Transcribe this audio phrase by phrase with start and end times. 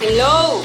[0.00, 0.62] Hello.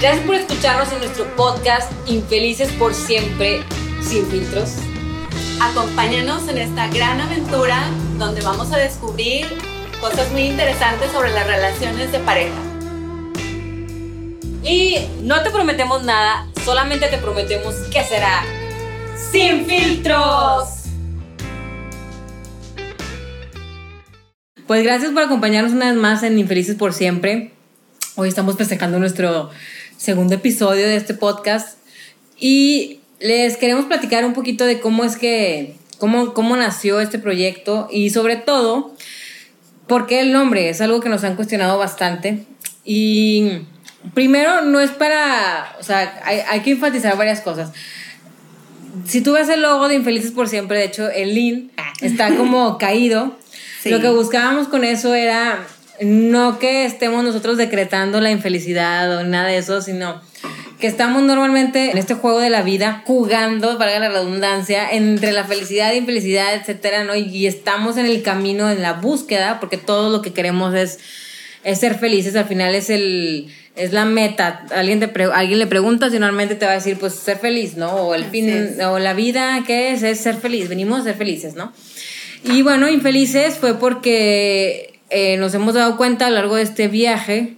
[0.00, 3.64] Gracias por escucharnos en nuestro podcast Infelices por siempre,
[4.00, 4.76] sin filtros.
[5.60, 7.82] Acompáñanos en esta gran aventura
[8.18, 9.46] donde vamos a descubrir
[10.00, 12.54] cosas muy interesantes sobre las relaciones de pareja.
[14.62, 18.44] Y no te prometemos nada, solamente te prometemos que será
[19.32, 20.84] sin filtros.
[24.68, 27.57] Pues gracias por acompañarnos una vez más en Infelices por siempre.
[28.20, 29.48] Hoy estamos festejando nuestro
[29.96, 31.78] segundo episodio de este podcast
[32.36, 37.86] y les queremos platicar un poquito de cómo es que, cómo, cómo nació este proyecto
[37.92, 38.92] y sobre todo,
[39.86, 40.68] por qué el nombre.
[40.68, 42.44] Es algo que nos han cuestionado bastante.
[42.84, 43.60] Y
[44.14, 47.70] primero, no es para, o sea, hay, hay que enfatizar varias cosas.
[49.06, 52.78] Si tú ves el logo de Infelices por siempre, de hecho, el link está como
[52.80, 53.38] caído.
[53.80, 53.90] Sí.
[53.90, 55.64] Lo que buscábamos con eso era
[56.00, 60.20] no que estemos nosotros decretando la infelicidad o nada de eso, sino
[60.78, 65.44] que estamos normalmente en este juego de la vida jugando, valga la redundancia, entre la
[65.44, 67.16] felicidad e infelicidad, etcétera, ¿no?
[67.16, 71.00] Y estamos en el camino, en la búsqueda, porque todo lo que queremos es,
[71.64, 74.66] es ser felices, al final es el es la meta.
[74.74, 77.92] Alguien te alguien le preguntas y normalmente te va a decir pues ser feliz, ¿no?
[77.92, 80.02] O el fin o la vida ¿qué es?
[80.02, 81.72] Es ser feliz, venimos a ser felices, ¿no?
[82.44, 86.88] Y bueno, infelices fue porque eh, nos hemos dado cuenta a lo largo de este
[86.88, 87.54] viaje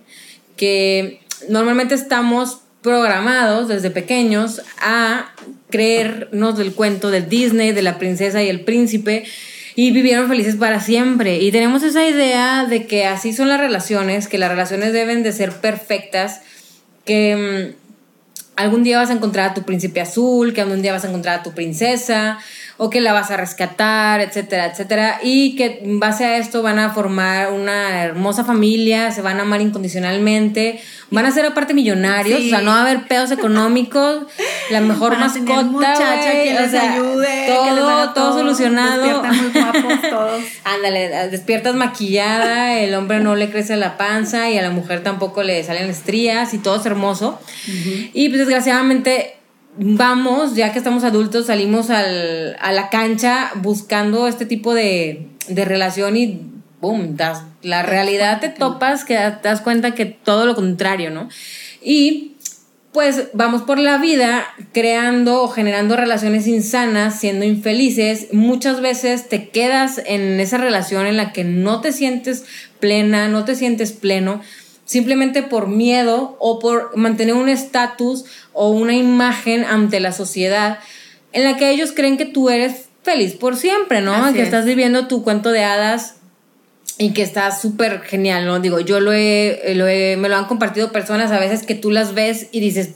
[0.56, 5.32] que normalmente estamos programados desde pequeños a
[5.70, 9.24] creernos del cuento del Disney, de la princesa y el príncipe,
[9.74, 11.38] y vivieron felices para siempre.
[11.38, 15.32] Y tenemos esa idea de que así son las relaciones, que las relaciones deben de
[15.32, 16.42] ser perfectas,
[17.04, 17.89] que mm,
[18.60, 21.40] algún día vas a encontrar a tu príncipe azul, que algún día vas a encontrar
[21.40, 22.38] a tu princesa,
[22.82, 26.78] o que la vas a rescatar, etcétera, etcétera, y que en base a esto van
[26.78, 32.40] a formar una hermosa familia, se van a amar incondicionalmente, van a ser aparte millonarios,
[32.40, 32.46] Sí.
[32.46, 34.22] o sea, no va a haber pedos económicos,
[34.70, 37.88] la mejor Van a tener mascota, muchacha que o les sea, ayude, que les todo,
[37.90, 39.02] haga todo solucionado.
[39.02, 40.42] Despiertan muy guapos todos.
[40.64, 45.42] Ándale, despiertas maquillada, el hombre no le crece la panza y a la mujer tampoco
[45.42, 47.38] le salen estrías y todo es hermoso.
[48.14, 49.36] Y pues desgraciadamente
[49.78, 55.64] vamos, ya que estamos adultos, salimos al- a la cancha buscando este tipo de, de
[55.64, 56.40] relación y
[56.80, 61.28] boom, das, la realidad te topas que das, das cuenta que todo lo contrario, ¿no?
[61.82, 62.32] Y
[62.92, 68.32] pues vamos por la vida creando o generando relaciones insanas, siendo infelices.
[68.32, 72.44] Muchas veces te quedas en esa relación en la que no te sientes
[72.80, 74.40] plena, no te sientes pleno,
[74.90, 80.80] simplemente por miedo o por mantener un estatus o una imagen ante la sociedad
[81.32, 84.12] en la que ellos creen que tú eres feliz por siempre, ¿no?
[84.24, 84.46] Así que es.
[84.46, 86.16] estás viviendo tu cuento de hadas
[86.98, 88.58] y que está súper genial, ¿no?
[88.58, 91.92] Digo, yo lo he, lo he- me lo han compartido personas a veces que tú
[91.92, 92.94] las ves y dices,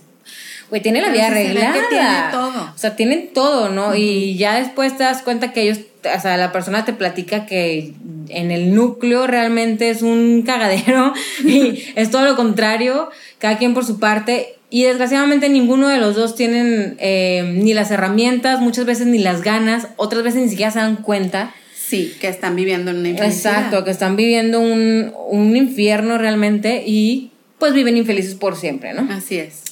[0.70, 1.88] güey, tiene la vida sí se ve que arreglada.
[1.88, 2.72] tiene todo.
[2.74, 3.94] O sea, tienen todo, ¿no?
[3.94, 7.92] Y ya después te das cuenta que ellos, o sea, la persona te platica que
[8.28, 11.12] en el núcleo realmente es un cagadero
[11.44, 14.56] y es todo lo contrario, cada quien por su parte.
[14.70, 19.42] Y desgraciadamente ninguno de los dos tienen eh, ni las herramientas, muchas veces ni las
[19.42, 21.54] ganas, otras veces ni siquiera se dan cuenta.
[21.76, 23.52] Sí, que están viviendo en una infelicidad.
[23.52, 29.06] Exacto, que están viviendo un, un infierno realmente y pues viven infelices por siempre, ¿no?
[29.12, 29.63] Así es.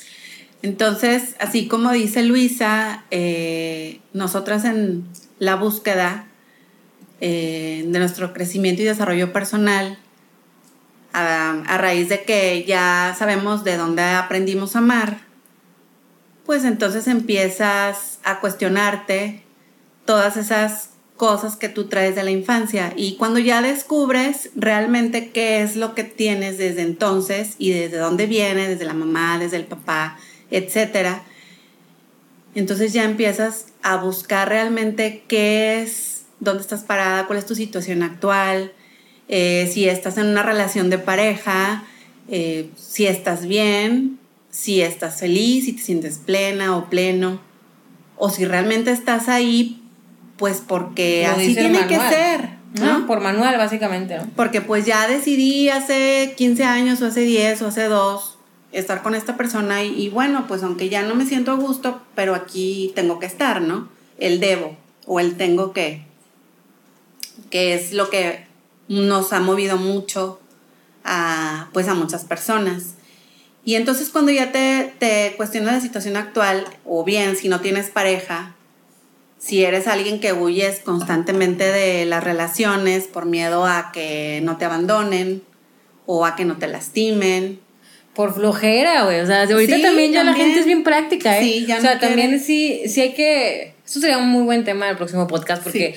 [0.63, 5.05] Entonces, así como dice Luisa, eh, nosotras en
[5.39, 6.27] la búsqueda
[7.21, 9.99] eh, de nuestro crecimiento y desarrollo personal,
[11.13, 15.21] a, a raíz de que ya sabemos de dónde aprendimos a amar,
[16.47, 19.43] pues entonces empiezas a cuestionarte
[20.05, 22.93] todas esas cosas que tú traes de la infancia.
[22.97, 28.27] Y cuando ya descubres realmente qué es lo que tienes desde entonces y desde dónde
[28.27, 30.19] viene, desde la mamá, desde el papá,
[30.53, 31.25] etcétera,
[32.55, 38.03] entonces ya empiezas a buscar realmente qué es, dónde estás parada, cuál es tu situación
[38.03, 38.73] actual,
[39.29, 41.85] eh, si estás en una relación de pareja,
[42.29, 44.19] eh, si estás bien,
[44.51, 47.41] si estás feliz, si te sientes plena o pleno,
[48.17, 49.83] o si realmente estás ahí,
[50.37, 53.01] pues porque Lo así tiene que ser, ¿no?
[53.01, 53.07] ¿no?
[53.07, 54.27] Por manual, básicamente, ¿no?
[54.37, 58.32] Porque pues ya decidí hace 15 años o hace 10 o hace 2
[58.73, 62.35] estar con esta persona y, bueno, pues aunque ya no me siento a gusto, pero
[62.35, 63.89] aquí tengo que estar, ¿no?
[64.19, 64.77] El debo
[65.07, 66.03] o el tengo que,
[67.51, 68.47] que es lo que
[68.89, 70.41] nos ha movido mucho
[71.05, 72.95] a, pues a muchas personas.
[73.65, 77.91] Y entonces cuando ya te, te cuestionas la situación actual, o bien si no tienes
[77.91, 78.55] pareja,
[79.39, 84.65] si eres alguien que huyes constantemente de las relaciones por miedo a que no te
[84.65, 85.43] abandonen
[86.07, 87.61] o a que no te lastimen
[88.15, 89.21] por flojera, güey.
[89.21, 91.43] O sea, ahorita también ya la gente es bien práctica, ¿eh?
[91.43, 93.75] Sí, ya O sea, también sí, sí hay que.
[93.85, 95.95] Eso sería un muy buen tema del próximo podcast porque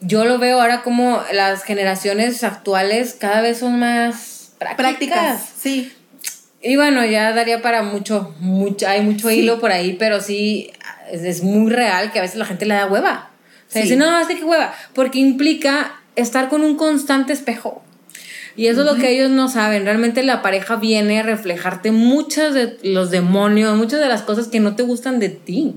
[0.00, 4.76] yo lo veo ahora como las generaciones actuales cada vez son más prácticas.
[4.76, 5.92] prácticas sí.
[6.62, 10.72] Y bueno, ya daría para mucho, mucho hay mucho hilo por ahí, pero sí
[11.10, 13.30] es, muy real que a veces la gente le da hueva.
[13.68, 17.82] O sea, dice, no, hace que hueva, porque implica estar con un constante espejo.
[18.56, 19.84] Y eso es lo que ellos no saben.
[19.84, 24.60] Realmente la pareja viene a reflejarte muchos de los demonios, muchas de las cosas que
[24.60, 25.74] no te gustan de ti.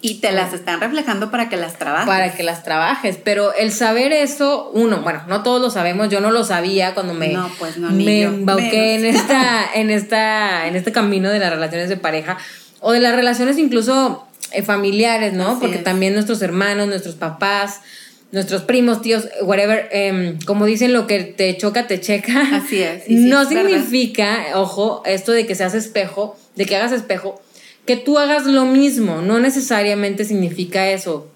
[0.00, 2.06] Y te las están reflejando para que las trabajes.
[2.06, 3.18] Para que las trabajes.
[3.22, 7.14] Pero el saber eso, uno, bueno, no todos lo sabemos, yo no lo sabía cuando
[7.14, 11.50] me, no, pues no, me embauqué en esta, en esta, en este camino de las
[11.50, 12.38] relaciones de pareja.
[12.80, 15.58] O de las relaciones incluso eh, familiares, ¿no?
[15.58, 17.80] Porque también nuestros hermanos, nuestros papás,
[18.30, 22.56] nuestros primos, tíos, whatever, em, como dicen, lo que te choca, te checa.
[22.56, 23.04] Así es.
[23.08, 27.40] no significa, ojo, esto de que seas espejo, de que hagas espejo,
[27.86, 29.22] que tú hagas lo mismo.
[29.22, 31.30] No necesariamente significa eso.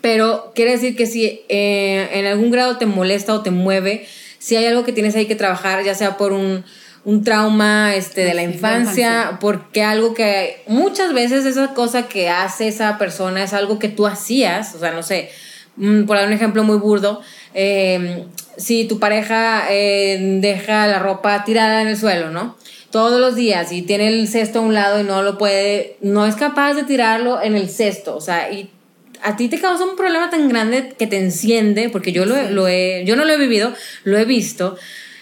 [0.00, 4.06] Pero quiere decir que si eh, en algún grado te molesta o te mueve,
[4.38, 6.64] si hay algo que tienes ahí que trabajar, ya sea por un,
[7.04, 12.68] un trauma este, de la infancia, porque algo que muchas veces esa cosa que hace
[12.68, 15.30] esa persona es algo que tú hacías, o sea, no sé,
[16.06, 17.20] por dar un ejemplo muy burdo,
[17.54, 18.24] em,
[18.56, 22.56] si tu pareja eh, deja la ropa tirada en el suelo, ¿no?
[22.90, 26.26] Todos los días y tiene el cesto a un lado y no lo puede, no
[26.26, 28.70] es capaz de tirarlo en el cesto, o sea, y
[29.22, 32.68] a ti te causa un problema tan grande que te enciende, porque yo lo, lo
[32.68, 33.72] he, yo no lo he vivido,
[34.04, 34.76] lo he visto,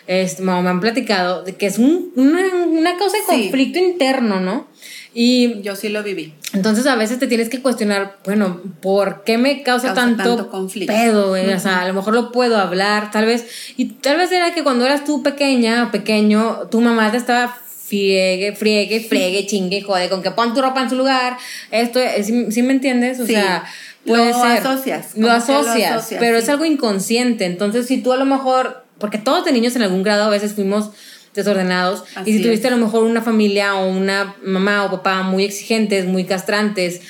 [0.07, 4.69] este, me han platicado, de que es un, una, una, causa de conflicto interno, ¿no?
[5.19, 6.35] Y yo sí lo viví.
[6.53, 10.93] Entonces a veces te tienes que cuestionar, bueno, ¿por qué me causa, tanto, conflicto?
[10.93, 11.31] pedo?
[11.31, 13.47] O sea, a lo mejor lo puedo hablar, tal vez.
[13.79, 17.57] Y tal vez era que cuando eras tú pequeña o pequeño, tu mamá te estaba
[17.87, 21.39] friegue, friegue, friegue, chingue, jode, con que pon tu ropa en su lugar.
[21.71, 23.19] Esto, ¿sí, me entiendes?
[23.19, 23.65] O sea,
[24.05, 26.15] puede lo Asocias, lo asocias.
[26.21, 27.47] pero es algo inconsciente.
[27.47, 30.53] Entonces, si tú a lo mejor, porque todos de niños en algún grado a veces
[30.53, 30.91] fuimos
[31.37, 32.05] desordenados.
[32.25, 36.07] y si tuviste a lo mejor una familia o una mamá o papá muy exigentes,
[36.07, 37.01] muy castrantes,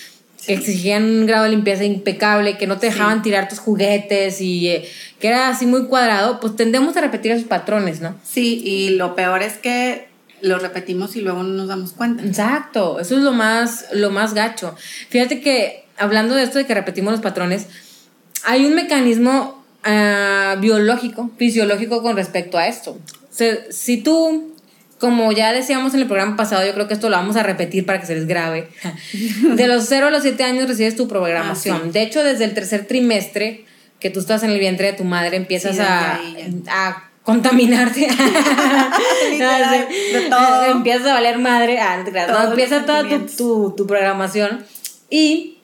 [0.45, 4.69] que exigían un grado de limpieza impecable, que no te dejaban tirar tus juguetes y
[4.69, 4.89] eh,
[5.19, 8.15] que era así muy cuadrado, pues tendemos a repetir esos patrones, ¿no?
[8.23, 10.09] Sí, y lo peor es que
[10.43, 12.23] lo repetimos y luego no nos damos cuenta.
[12.23, 14.77] Exacto, eso es lo más, lo más gacho.
[15.09, 17.67] Fíjate que hablando de esto de que repetimos los patrones,
[18.45, 22.99] hay un mecanismo ah, biológico, fisiológico con respecto a esto
[23.71, 24.55] si tú,
[24.99, 27.87] como ya decíamos en el programa pasado, yo creo que esto lo vamos a repetir
[27.87, 28.69] para que se les grabe.
[29.55, 31.83] De los 0 a los 7 años recibes tu programación.
[31.85, 33.65] Ah, de hecho, desde el tercer trimestre
[34.01, 36.21] que tú estás en el vientre de tu madre, empiezas a,
[36.69, 38.01] a contaminarte.
[40.13, 40.65] de todo.
[40.65, 41.79] Empiezas a valer madre.
[41.81, 44.65] Ah, no, empieza toda tu, tu, tu, programación.
[45.11, 45.56] Y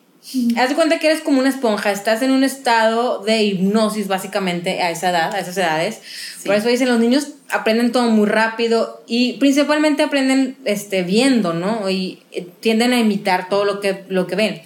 [0.57, 4.81] Haz de cuenta que eres como una esponja, estás en un estado de hipnosis básicamente
[4.81, 6.01] a esa edad, a esas edades.
[6.47, 11.91] Por eso dicen los niños aprenden todo muy rápido y principalmente aprenden este, viendo, ¿no?
[11.91, 14.63] Y eh, tienden a imitar todo lo que, lo que ven.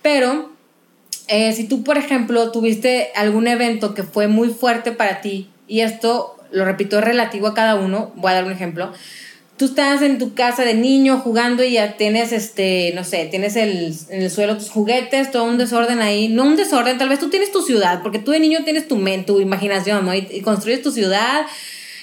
[0.00, 0.52] Pero
[1.26, 5.80] eh, si tú, por ejemplo, tuviste algún evento que fue muy fuerte para ti, y
[5.80, 8.92] esto, lo repito, es relativo a cada uno, voy a dar un ejemplo
[9.60, 13.56] tú estás en tu casa de niño jugando y ya tienes, este, no sé, tienes
[13.56, 16.28] el, en el suelo tus juguetes, todo un desorden ahí.
[16.28, 18.96] No un desorden, tal vez tú tienes tu ciudad, porque tú de niño tienes tu
[18.96, 20.14] mente, tu imaginación, ¿no?
[20.14, 21.44] Y, construyes tu ciudad.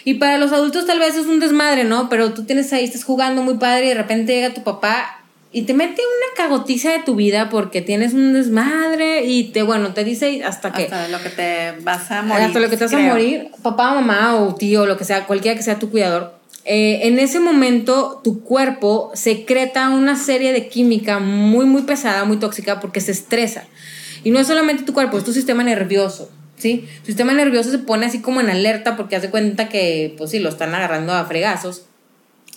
[0.06, 2.10] Y para los adultos tal vez es un desmadre, ¿no?
[2.10, 5.64] Pero tú tienes ahí, estás jugando muy padre y de repente llega tu papá y
[5.64, 10.04] te mete una cagotiza de tu vida porque tienes un desmadre y te, bueno, te
[10.04, 10.84] dice hasta que...
[10.84, 12.46] Hasta lo que te vas a morir.
[12.46, 15.58] Hasta lo que te vas a morir, papá, mamá o tío, lo que sea, cualquiera
[15.58, 16.37] que sea tu cuidador,
[16.70, 22.38] eh, en ese momento tu cuerpo secreta una serie de química muy, muy pesada, muy
[22.38, 23.64] tóxica, porque se estresa.
[24.26, 26.30] Y no es solamente tu cuerpo, es tu sistema nervioso.
[26.58, 26.86] ¿Sí?
[27.02, 30.40] Tu sistema nervioso se pone así como en alerta porque hace cuenta que, pues sí,
[30.40, 31.86] lo están agarrando a fregazos.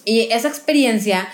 [0.04, 1.28] Y esa experiencia,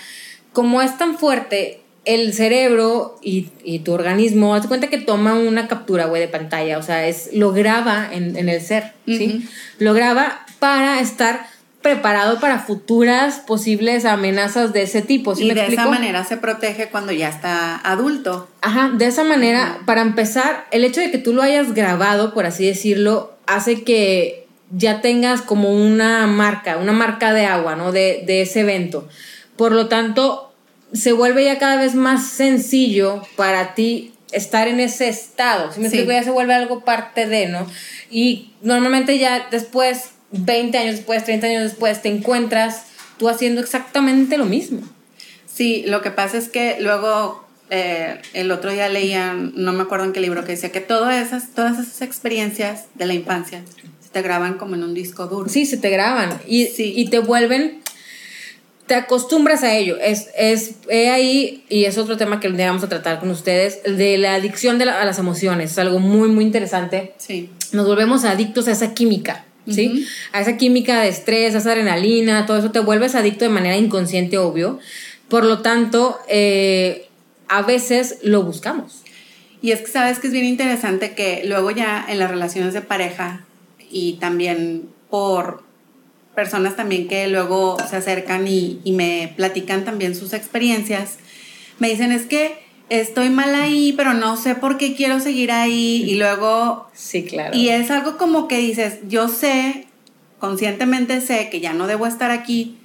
[0.53, 6.05] como es tan fuerte, el cerebro y, tu organismo, hace cuenta que toma una captura,
[6.05, 6.77] güey, de pantalla.
[6.77, 9.47] O sea, es, lo graba en, el ser, ¿sí?
[9.79, 11.47] Lo graba para estar
[11.81, 15.33] preparado para futuras posibles amenazas de ese tipo.
[15.37, 18.47] y de esa manera se protege cuando ya está adulto.
[18.61, 22.45] Ajá, de esa manera, para empezar, el hecho de que tú lo hayas grabado, por
[22.45, 27.91] así decirlo, hace que ya tengas como una marca, una marca de agua, ¿no?
[27.91, 29.07] De, de ese evento.
[29.55, 30.53] Por lo tanto,
[30.93, 35.71] se vuelve ya cada vez más sencillo para ti estar en ese estado.
[35.71, 37.65] Si me explico, ya se vuelve algo parte de, ¿no?
[38.09, 42.83] Y normalmente ya después 20 años después, 30 años después, te encuentras
[43.17, 44.81] tú haciendo exactamente lo mismo.
[45.45, 50.05] Sí, lo que pasa es que luego eh, el otro día leía, no me acuerdo
[50.05, 53.63] en qué libro, que decía que todas esas, todas esas experiencias de la infancia
[54.01, 55.49] se te graban como en un disco duro.
[55.49, 57.81] Sí, se te graban y, y te vuelven,
[58.85, 59.97] te acostumbras a ello.
[59.99, 64.35] Es, es ahí, y es otro tema que vamos a tratar con ustedes, de la
[64.35, 65.71] adicción de a las emociones.
[65.71, 67.13] Es algo muy, muy interesante.
[67.17, 67.49] Sí.
[67.73, 69.46] Nos volvemos adictos a esa química.
[69.69, 70.07] ¿Sí?
[70.31, 73.75] A esa química de estrés, a esa adrenalina, todo eso te vuelves adicto de manera
[73.75, 74.79] inconsciente, obvio.
[75.27, 77.07] Por lo tanto, eh,
[77.49, 79.01] a veces lo buscamos.
[79.61, 82.81] Y es que sabes que es bien interesante que luego ya en las relaciones de
[82.81, 83.45] pareja
[83.89, 85.63] y también por
[86.35, 91.17] personas también que luego se acercan y, me platican también sus experiencias,
[91.79, 96.03] me dicen es que estoy mal ahí, pero no sé por qué quiero seguir ahí
[96.07, 96.87] y luego...
[96.93, 97.55] Sí, claro.
[97.55, 99.87] Y es algo como que dices, yo sé,
[100.39, 102.77] conscientemente sé que ya no debo estar aquí,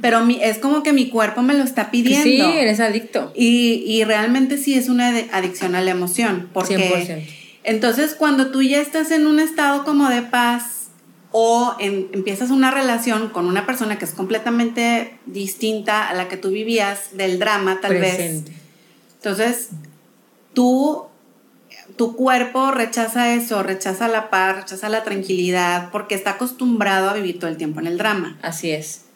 [0.00, 2.24] pero mi, es como que mi cuerpo me lo está pidiendo.
[2.24, 3.32] Sí, eres adicto.
[3.34, 7.26] Y, y realmente sí es una adicción a la emoción, porque 100%.
[7.64, 10.78] entonces cuando tú ya estás en un estado como de paz
[11.30, 16.50] o empiezas una relación con una persona que es completamente distinta a la que tú
[16.50, 18.44] vivías del drama tal vez.
[19.18, 19.70] Entonces,
[20.54, 21.08] tú
[21.96, 27.38] tu cuerpo rechaza eso, rechaza la paz, rechaza la tranquilidad, porque está acostumbrado a vivir
[27.38, 28.38] todo el tiempo en el drama.
[28.42, 29.06] Así es.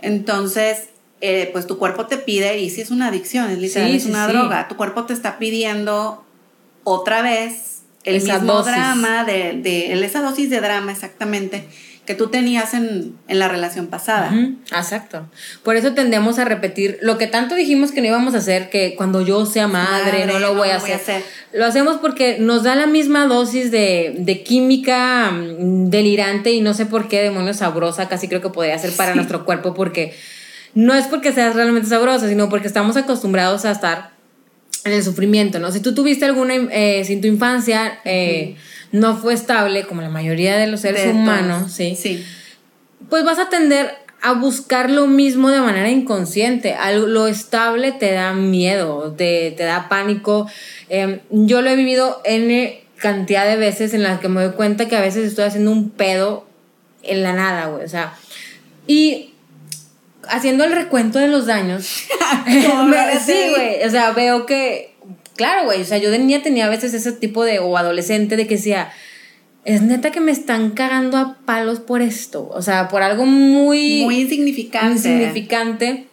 [0.00, 0.88] Entonces,
[1.20, 4.26] eh, pues tu cuerpo te pide, y si es una adicción, es literal, es una
[4.26, 6.24] droga, tu cuerpo te está pidiendo
[6.84, 11.68] otra vez el mismo drama, de, de, esa dosis de drama exactamente
[12.04, 14.32] que tú tenías en, la relación pasada.
[14.76, 15.28] exacto.
[15.62, 18.94] Por eso tendemos a repetir lo que tanto dijimos que no íbamos a hacer, que
[18.96, 21.22] cuando yo sea madre, no lo, voy, a, hacer.
[21.52, 26.74] Lo hacemos porque nos da la misma dosis de, de, química mm, delirante y no
[26.74, 30.14] sé por qué demonio sabrosa, casi creo que podría ser para nuestro cuerpo, porque
[30.74, 34.11] no es porque seas realmente sabrosa, sino porque estamos acostumbrados a estar
[34.84, 35.70] en el sufrimiento, ¿no?
[35.70, 38.56] Si tú tuviste alguna, eh, sin tu infancia, eh,
[38.90, 41.96] no fue estable, como la mayoría de los seres humanos, ¿sí?
[41.96, 42.24] Sí.
[43.08, 46.76] Pues vas a tender a buscar lo mismo de manera inconsciente.
[47.06, 50.48] Lo estable te da miedo, te, te da pánico.
[50.88, 54.88] Em, yo lo he vivido en cantidad de veces en las que me doy cuenta
[54.88, 56.46] que a veces estoy haciendo un pedo
[57.02, 57.84] en la nada, güey.
[57.84, 58.14] O sea,
[58.86, 59.31] y
[60.28, 61.84] haciendo el recuento de los daños.
[63.24, 63.84] sí, güey.
[63.84, 64.94] O sea, veo que,
[65.36, 65.82] claro, güey.
[65.82, 68.56] O sea, yo de niña tenía a veces ese tipo de, o adolescente, de que
[68.56, 68.92] decía,
[69.64, 72.48] es neta que me están cagando a palos por esto.
[72.52, 74.02] O sea, por algo muy.
[74.04, 74.96] Muy insignificante.
[74.96, 76.06] Insignificante.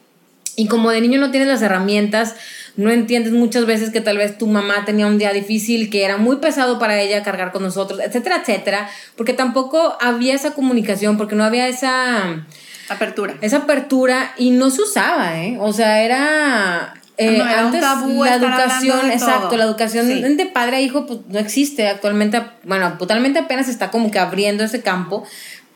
[0.56, 2.36] Y como de niño no tienes las herramientas,
[2.75, 6.18] no entiendes muchas veces que tal vez tu mamá tenía un día difícil, que era
[6.18, 8.89] muy pesado para ella cargar con nosotros, etcétera, etcétera.
[9.16, 12.46] Porque tampoco había esa comunicación, porque no había esa
[12.89, 13.36] Apertura.
[13.41, 15.58] Esa apertura y no se usaba, ¿eh?
[15.60, 16.93] O sea, era...
[17.17, 22.41] Eh, antes la educación, exacto, la educación de padre a hijo pues, no existe actualmente,
[22.63, 25.25] bueno, totalmente apenas está como que abriendo ese campo,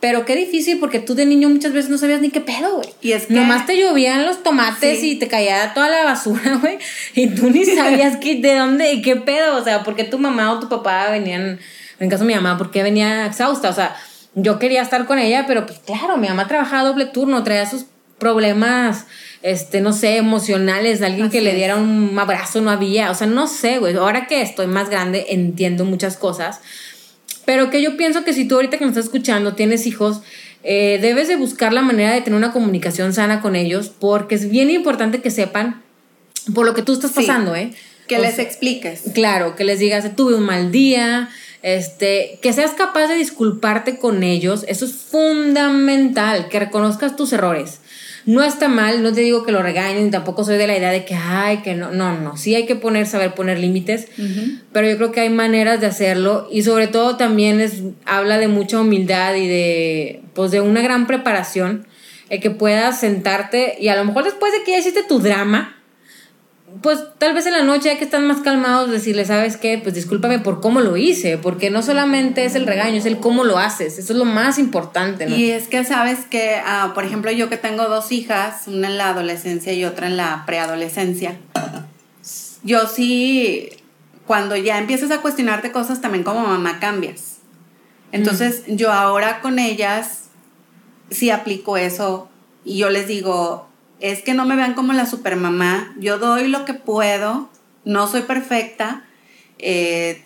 [0.03, 2.89] pero qué difícil porque tú de niño muchas veces no sabías ni qué pedo, güey.
[2.99, 3.33] Y es que...
[3.35, 6.77] Nomás te llovían los tomates y te caía toda la basura, güey.
[7.15, 9.55] Y tú ni sabías que, de dónde y qué pedo.
[9.55, 11.57] O sea, porque tu mamá o tu papá venían,
[12.01, 13.69] en caso de mi mamá, porque venía exhausta.
[13.69, 13.95] O sea,
[14.35, 17.85] yo quería estar con ella, pero pues claro, mi mamá trabajaba doble turno, traía sus
[18.17, 19.05] problemas,
[19.41, 23.27] este, no sé, emocionales, de alguien que le diera un abrazo no había, o sea,
[23.27, 26.61] no sé, güey, ahora que estoy más grande entiendo muchas cosas,
[27.45, 30.21] pero que yo pienso que si tú ahorita que me estás escuchando tienes hijos,
[30.63, 34.49] eh, debes de buscar la manera de tener una comunicación sana con ellos, porque es
[34.49, 35.81] bien importante que sepan
[36.55, 37.73] por lo que tú estás pasando, ¿eh?
[38.07, 39.03] Que les expliques.
[39.13, 41.29] Claro, que les digas, tuve un mal día,
[41.63, 47.79] este, que seas capaz de disculparte con ellos, eso es fundamental, que reconozcas tus errores.
[48.25, 51.03] No está mal, no te digo que lo regañen, tampoco soy de la idea de
[51.05, 54.07] que, ay, que no, no, no, sí hay que poner, saber poner límites,
[54.71, 58.47] pero yo creo que hay maneras de hacerlo y sobre todo también es, habla de
[58.47, 61.85] mucha humildad y de, pues de una gran preparación,
[62.29, 65.82] el que puedas sentarte y a lo mejor después de que ya hiciste tu drama,
[66.81, 69.79] pues tal vez en la noche, ya que están más calmados, decirle, ¿sabes qué?
[69.81, 73.43] Pues discúlpame por cómo lo hice, porque no solamente es el regaño, es el cómo
[73.43, 75.35] lo haces, eso es lo más importante, ¿no?
[75.35, 78.97] Y es que sabes que, ah, por ejemplo, yo que tengo dos hijas, una en
[78.97, 81.37] la adolescencia y otra en la preadolescencia,
[82.63, 83.69] yo sí,
[84.25, 87.37] cuando ya empiezas a cuestionarte cosas, también como mamá cambias.
[88.11, 90.25] Entonces, yo ahora con ellas
[91.09, 92.29] sí aplico eso
[92.63, 93.67] y yo les digo,
[94.03, 97.49] es que no me vean como la supermamá, yo doy lo que puedo,
[97.85, 99.05] no soy perfecta,
[99.59, 100.25] eh,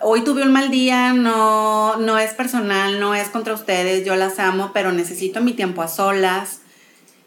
[0.00, 4.38] hoy tuve un mal día, no, no es personal, no es contra ustedes, yo las
[4.38, 6.60] amo, pero necesito mi tiempo a solas.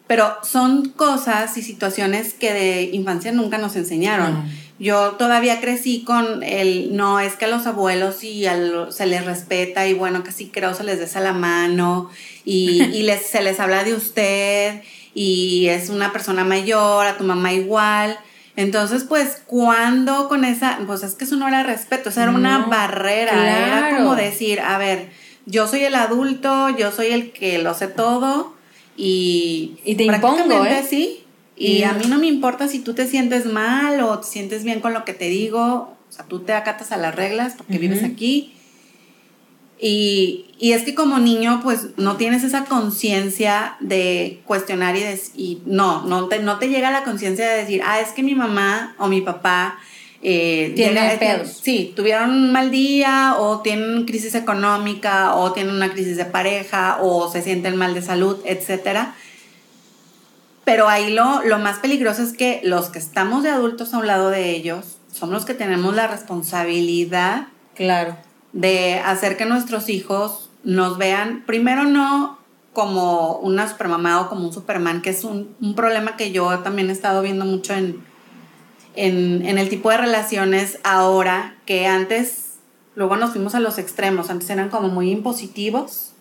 [0.07, 4.43] pero son cosas y situaciones que de infancia nunca nos enseñaron.
[4.79, 8.45] Yo todavía crecí con el, no, es que a los abuelos y
[8.89, 12.09] se les respeta y bueno, casi creo se les des a la mano
[12.43, 14.81] y, y les, se les habla de usted
[15.15, 18.19] y es una persona mayor, a tu mamá igual.
[18.57, 22.67] Entonces, pues, cuando con esa, pues es que eso no era respeto, eso era una
[22.67, 25.10] barrera, era como decir, a ver,
[25.45, 28.53] yo soy el adulto, yo soy el que lo sé todo
[28.95, 30.86] y, y te impongo, ¿eh?
[30.88, 31.22] sí.
[31.57, 34.81] Y a mí no me importa si tú te sientes mal o te sientes bien
[34.81, 38.03] con lo que te digo, o sea, tú te acatas a las reglas porque vives
[38.03, 38.54] aquí.
[39.87, 45.61] Y, es que como niño, pues no tienes esa conciencia de cuestionar y, de, y
[45.67, 48.95] no, no te, no te llega la conciencia de decir, ah, es que mi mamá
[48.97, 49.77] o mi papá
[50.23, 51.59] eh, tienen pedos.
[51.61, 56.97] Sí, tuvieron un mal día o tienen crisis económica o tienen una crisis de pareja
[57.01, 59.13] o se sienten mal de salud, etcétera.
[60.63, 64.07] Pero ahí lo, lo más peligroso es que los que estamos de adultos a un
[64.07, 68.17] lado de ellos somos los que tenemos la responsabilidad claro.
[68.55, 72.39] De hacer que nuestros hijos nos vean, primero no
[72.71, 76.89] como una supermamá o como un superman, que es un, un problema que yo también
[76.89, 78.01] he estado viendo mucho en,
[78.95, 82.53] en, en el tipo de relaciones ahora que antes,
[82.95, 86.14] luego nos fuimos a los extremos, antes eran como muy impositivos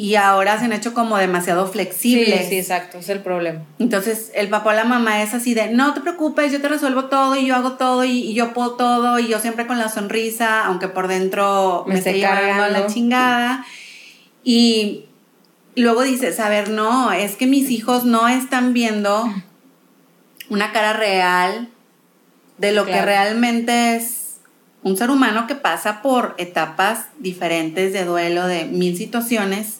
[0.00, 2.44] y ahora se han hecho como demasiado flexibles.
[2.44, 3.66] Sí, sí, exacto, es el problema.
[3.78, 7.04] Entonces, el papá o la mamá es así de, no te preocupes, yo te resuelvo
[7.10, 10.64] todo y yo hago todo y, yo puedo todo y yo siempre con la sonrisa,
[10.64, 13.66] aunque por dentro me, esté llevando la chingada.
[14.42, 15.04] Y
[15.76, 19.30] luego dices, a ver, no, es que mis hijos no están viendo
[20.48, 21.68] una cara real
[22.56, 24.38] de lo que realmente es
[24.82, 29.79] un ser humano que pasa por etapas diferentes de duelo, de mil situaciones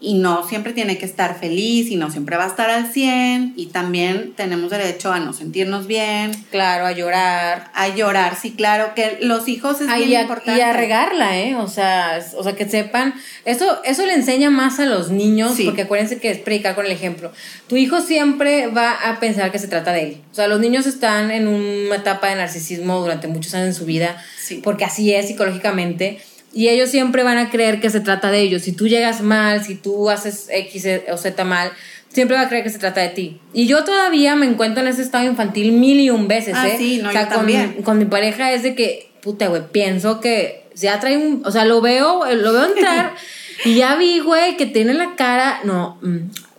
[0.00, 3.54] y no siempre tiene que estar feliz y no siempre va a estar al 100
[3.56, 6.30] y también tenemos derecho a no sentirnos bien.
[6.52, 7.70] Claro, a llorar.
[7.74, 10.60] A llorar, sí, claro, que los hijos es bien importante.
[10.60, 11.56] Y a regarla, ¿eh?
[11.56, 15.82] O sea, o sea, que sepan, eso, eso le enseña más a los niños, porque
[15.82, 17.32] acuérdense que es predicar con el ejemplo.
[17.66, 20.20] Tu hijo siempre va a pensar que se trata de él.
[20.30, 23.84] O sea, los niños están en una etapa de narcisismo durante muchos años en su
[23.84, 24.22] vida,
[24.62, 26.20] porque así es psicológicamente
[26.58, 28.62] y ellos siempre van a creer que se trata de ellos.
[28.62, 31.70] Si tú llegas mal, si tú haces X o Z mal,
[32.08, 33.40] siempre va a creer que se trata de ti.
[33.52, 36.74] Y yo todavía me encuentro en ese estado infantil mil y un veces, ah, ¿eh?
[36.76, 37.82] Sí, no, o sea, yo con, también.
[37.84, 41.42] con mi pareja es de que, puta, güey, pienso que ya trae un.
[41.44, 43.14] O sea, lo veo, lo veo entrar
[43.64, 45.60] y ya vi, güey, que tiene la cara.
[45.62, 46.16] No, mm,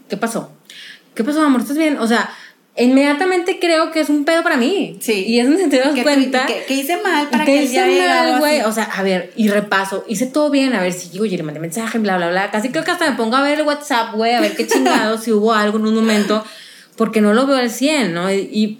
[0.07, 0.53] ¿qué pasó?
[1.13, 1.59] ¿Qué pasó, amor?
[1.59, 1.97] ¿Estás bien?
[1.97, 2.29] O sea,
[2.83, 4.97] inmediatamente creo que es un pedo para mí.
[4.99, 5.25] Sí.
[5.27, 6.45] Y es donde te das cuenta.
[6.45, 8.61] Que, hice mal para que, hice mal, güey.
[8.61, 10.05] O sea, a ver, y repaso.
[10.07, 12.51] Hice todo bien, a ver si, oye, le mandé mensaje, bla, bla, bla.
[12.51, 15.17] Casi creo que hasta me pongo a ver el WhatsApp, güey, a ver qué chingado,
[15.17, 16.43] si hubo algo en un momento,
[16.95, 18.31] porque no lo veo al 100, ¿no?
[18.31, 18.79] Y,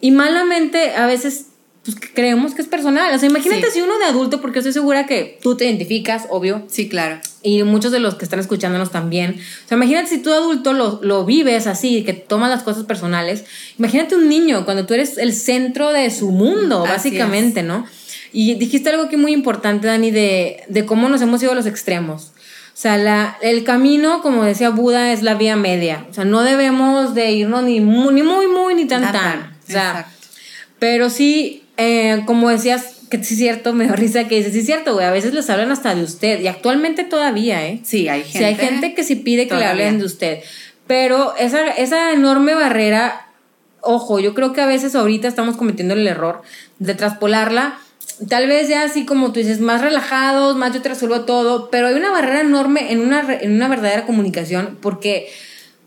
[0.00, 1.46] y malamente a veces
[1.84, 3.14] pues creemos que es personal.
[3.14, 6.62] O sea, imagínate si uno de adulto, porque estoy segura que tú te identificas, obvio.
[6.68, 7.18] Sí, claro.
[7.42, 9.40] Y muchos de los que están escuchándonos también.
[9.64, 13.44] O sea, imagínate si tú adulto lo, lo vives así, que tomas las cosas personales.
[13.78, 17.86] Imagínate un niño cuando tú eres el centro de su mundo, básicamente, ¿no?
[18.32, 21.66] Y dijiste algo que muy importante, Dani, de, de cómo nos hemos ido a los
[21.66, 22.32] extremos.
[22.74, 26.06] O sea, la, el camino, como decía Buda, es la vía media.
[26.10, 29.56] O sea, no debemos de irnos ni muy, ni muy, muy, ni tan, tan.
[29.68, 30.10] O sea, Exacto.
[30.78, 34.60] pero sí eh, como decías, que sí es cierto, me da risa que dices, sí
[34.60, 37.80] es cierto, güey, a veces les hablan hasta de usted, y actualmente todavía, ¿eh?
[37.82, 38.38] Sí, hay gente.
[38.38, 40.40] Sí, hay gente que sí pide que le hablen de usted,
[40.86, 43.26] pero esa, esa enorme barrera,
[43.80, 46.42] ojo, yo creo que a veces ahorita estamos cometiendo el error
[46.78, 47.78] de traspolarla,
[48.28, 51.88] tal vez ya así como tú dices, más relajados, más yo te resuelvo todo, pero
[51.88, 55.28] hay una barrera enorme en una, en una verdadera comunicación, porque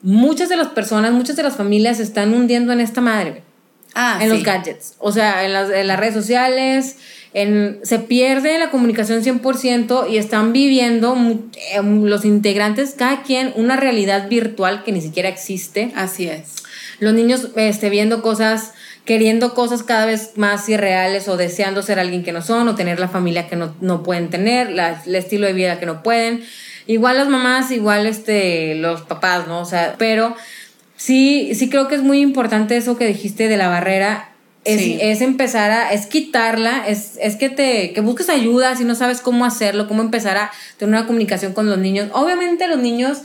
[0.01, 3.43] muchas de las personas, muchas de las familias se están hundiendo en esta madre.
[3.95, 4.95] Ah, en los gadgets.
[4.99, 6.97] O sea, en las, en las redes sociales,
[7.33, 11.15] en, se pierde la comunicación 100% y están viviendo
[11.73, 15.91] eh, los integrantes, cada quien, una realidad virtual que ni siquiera existe.
[15.95, 16.63] Así es.
[16.99, 18.73] Los niños este, viendo cosas,
[19.05, 22.99] queriendo cosas cada vez más irreales o deseando ser alguien que no son o tener
[22.99, 26.43] la familia que no, no pueden tener, el estilo de vida que no pueden.
[26.85, 29.61] Igual las mamás, igual este, los papás, ¿no?
[29.61, 30.35] O sea, pero
[31.03, 34.29] sí, sí creo que es muy importante eso que dijiste de la barrera.
[34.63, 39.19] Es, empezar a, es quitarla, es, es que te, que busques ayuda si no sabes
[39.19, 42.09] cómo hacerlo, cómo empezar a tener una comunicación con los niños.
[42.13, 43.23] Obviamente los niños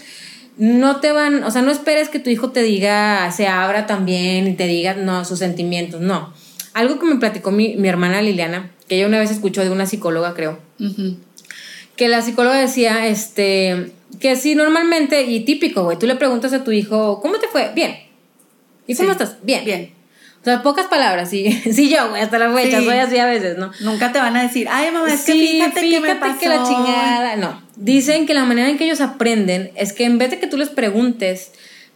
[0.56, 4.48] no te van, o sea, no esperes que tu hijo te diga, se abra también
[4.48, 6.34] y te diga, no, sus sentimientos, no.
[6.74, 9.86] Algo que me platicó mi, mi hermana Liliana, que ella una vez escuchó de una
[9.86, 10.58] psicóloga, creo,
[11.94, 16.64] que la psicóloga decía, este, que sí, normalmente, y típico, güey, tú le preguntas a
[16.64, 17.70] tu hijo, ¿cómo te fue?
[17.74, 17.96] Bien.
[18.86, 19.36] ¿Y cómo estás?
[19.42, 19.64] Bien.
[19.64, 19.94] Bien.
[20.40, 22.84] O sea, pocas palabras, sí, sí yo, güey, hasta la fecha, Sí.
[22.86, 23.70] soy así a veces, ¿no?
[23.80, 26.38] Nunca te van a decir, ay, mamá, es que Sí, fíjate, que me pasó.
[26.38, 27.36] que la chingada.
[27.36, 27.60] No.
[27.76, 30.56] Dicen que la manera en que ellos aprenden es que en vez de que tú
[30.56, 31.52] les preguntes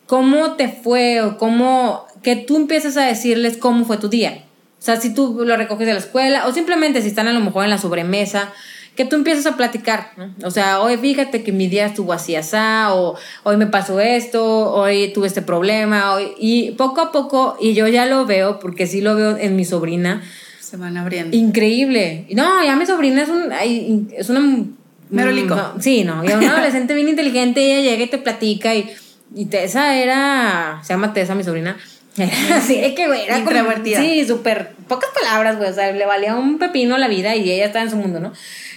[0.06, 2.06] cómo te fue o cómo.
[2.22, 4.44] que tú empieces a decirles cómo fue tu día.
[4.78, 7.40] O sea, si tú lo recoges de la escuela o simplemente si están a lo
[7.40, 8.52] mejor en la sobremesa,
[8.96, 10.10] que tú empieces a platicar.
[10.16, 10.34] ¿no?
[10.46, 12.56] O sea, hoy fíjate que mi día estuvo así, así,
[12.90, 17.72] o hoy me pasó esto, hoy tuve este problema, hoy, y poco a poco, y
[17.74, 20.22] yo ya lo veo, porque sí lo veo en mi sobrina,
[20.60, 21.36] Se van abriendo.
[21.36, 22.26] Increíble.
[22.32, 24.64] No, ya mi sobrina es un es una
[25.10, 25.54] Merolico.
[25.54, 28.90] no, sí, no, y una adolescente bien inteligente, ella llega y te platica y,
[29.34, 31.76] y Tessa era, se llama Tessa mi sobrina.
[32.16, 36.04] Era así de que güey, era como- sí, súper pocas palabras, güey, o sea, le
[36.04, 38.32] valía un pepino la vida y ella estaba en su mundo, ¿no?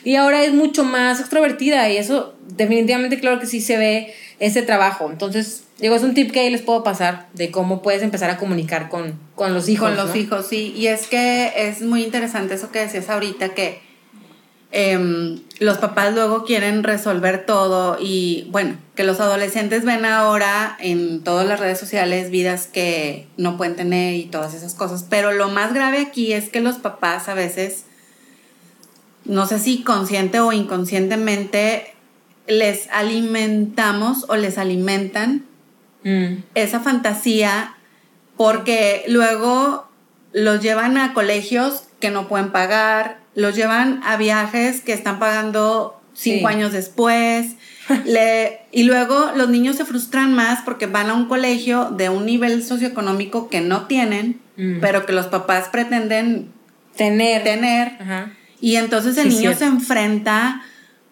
[0.05, 4.61] Y ahora es mucho más extrovertida y eso definitivamente claro que sí se ve ese
[4.61, 5.09] trabajo.
[5.11, 8.37] Entonces, digo, es un tip que ahí les puedo pasar de cómo puedes empezar a
[8.37, 9.89] comunicar con, con los hijos.
[9.89, 10.15] Con los ¿no?
[10.15, 10.73] hijos, sí.
[10.77, 13.81] Y es que es muy interesante eso que decías ahorita, que
[14.71, 21.23] em, los papás luego quieren resolver todo y bueno, que los adolescentes ven ahora en
[21.23, 25.05] todas las redes sociales vidas que no pueden tener y todas esas cosas.
[25.09, 27.85] Pero lo más grave aquí es que los papás a veces,
[29.25, 31.93] no sé si consciente o inconscientemente,
[32.47, 35.45] les alimentamos o les alimentan
[36.03, 36.43] Mm.
[36.53, 37.73] esa fantasía
[38.37, 39.87] porque luego
[40.33, 45.99] los llevan a colegios que no pueden pagar, los llevan a viajes que están pagando
[46.13, 46.53] cinco Sí.
[46.53, 47.55] años después.
[48.05, 52.25] le- y luego los niños se frustran más porque van a un colegio de un
[52.27, 54.79] nivel socioeconómico que no tienen, Mm.
[54.81, 56.51] pero que los papás pretenden
[56.95, 57.43] Tener.
[57.43, 57.97] tener.
[57.99, 58.31] Ajá.
[58.65, 59.59] Y entonces el Sí, niño cierto.
[59.59, 60.61] se enfrenta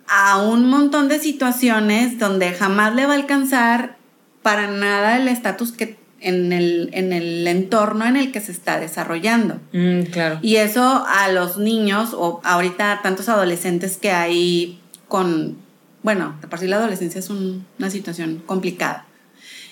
[0.08, 3.98] a un montón de situaciones donde jamás le va a alcanzar
[4.42, 8.80] para nada el estatus que en el, en el entorno en el que se está
[8.80, 9.60] desarrollando.
[9.72, 10.39] Mm, claro.
[10.42, 15.58] Y eso a los niños, o ahorita a tantos adolescentes que hay con,
[16.02, 19.06] bueno, de por sí la adolescencia es un- una situación complicada.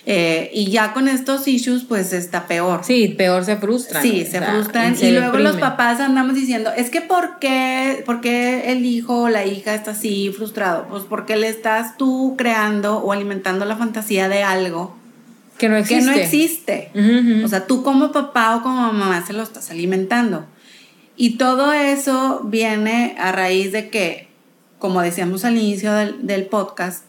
[0.05, 2.81] Eh, y ya con estos issues, pues está peor.
[2.83, 4.01] Sí, peor se frustran.
[4.01, 4.95] Sí, o se sea, frustran.
[4.95, 9.23] se y luego los papás andamos diciendo, es que ¿por qué, por qué el hijo
[9.23, 10.87] o la hija está así frustrado?
[10.89, 14.95] Pues porque le estás tú creando o alimentando la fantasía de algo
[15.59, 15.99] Que no existe.
[15.99, 17.43] que no existe.
[17.45, 20.45] O sea, tú como papá o como mamá se lo estás alimentando.
[21.15, 24.29] Y todo eso viene a raíz de que,
[24.79, 27.03] como decíamos al inicio del, del podcast,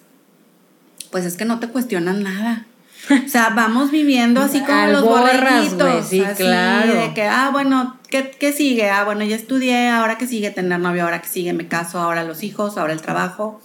[1.11, 2.67] pues es que no te cuestionan nada.
[3.11, 6.09] O sea, vamos viviendo así como Al los borras, borreguitos.
[6.09, 6.95] sí, así claro.
[6.95, 8.91] De que, ah, bueno, ¿qué, ¿qué sigue?
[8.91, 12.23] Ah, bueno, ya estudié, ahora que sigue tener novio, ahora que sigue me caso, ahora
[12.25, 13.61] los hijos, ahora el trabajo.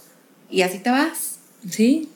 [0.50, 1.38] Y así te vas.
[1.70, 2.08] Sí.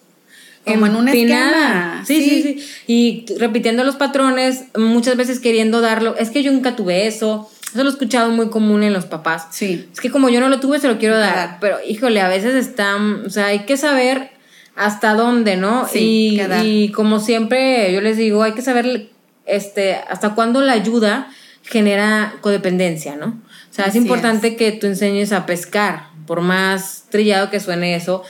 [0.64, 2.02] Como en un Empinada.
[2.02, 2.04] esquema.
[2.06, 2.58] Sí, sí, Sí.
[2.60, 6.16] sí, Y repitiendo los patrones, muchas veces queriendo darlo.
[6.18, 7.48] Es que yo nunca tuve eso.
[7.72, 9.46] Eso lo he escuchado muy común en los papás.
[9.50, 9.88] Sí.
[9.92, 11.34] Es que como yo no lo tuve, se lo quiero dar.
[11.34, 11.58] Dar.
[11.60, 13.24] Pero, híjole, a veces están.
[13.26, 14.31] O sea, hay que saber
[14.76, 15.86] hasta dónde, ¿no?
[15.88, 19.10] Sí, y, como siempre yo les digo, hay que saber
[19.46, 21.28] este, hasta cuándo la ayuda
[21.62, 23.40] genera codependencia, ¿no?
[23.70, 28.22] O sea, es importante que tú enseñes a pescar, por más trillado que suene eso,